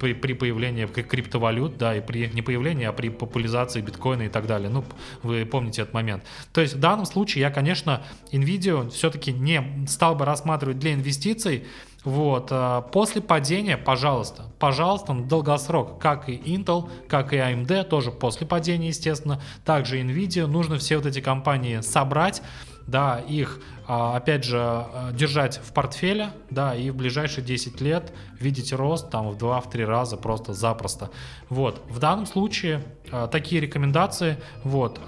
[0.00, 4.48] при, при появлении криптовалют, да, и при не появлении, а при популяризации биткоина и так
[4.48, 4.68] далее.
[4.68, 4.84] Ну,
[5.22, 6.24] вы помните этот момент.
[6.52, 11.66] То есть в данном случае я, конечно, Nvidia все-таки не стал бы рассматривать для инвестиций.
[12.04, 12.48] Вот.
[12.50, 18.46] А, после падения, пожалуйста, пожалуйста, на долгосрок, как и Intel, как и AMD, тоже после
[18.46, 22.42] падения, естественно, также Nvidia, нужно все вот эти компании собрать,
[22.86, 28.12] да, их, а, опять же, а, держать в портфеле, да, и в ближайшие 10 лет
[28.40, 31.10] видеть рост там в 2-3 раза просто запросто.
[31.48, 32.82] Вот, в данном случае
[33.30, 34.98] такие рекомендации, вот,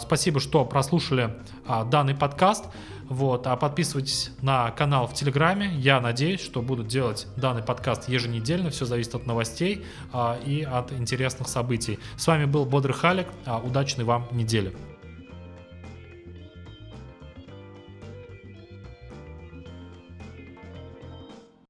[0.00, 1.34] спасибо, что прослушали
[1.86, 2.66] данный подкаст,
[3.08, 5.72] вот, а подписывайтесь на канал в Телеграме.
[5.76, 8.70] Я надеюсь, что буду делать данный подкаст еженедельно.
[8.70, 11.98] Все зависит от новостей а, и от интересных событий.
[12.16, 13.26] С вами был Бодрый Халик.
[13.44, 14.74] А, удачной вам недели.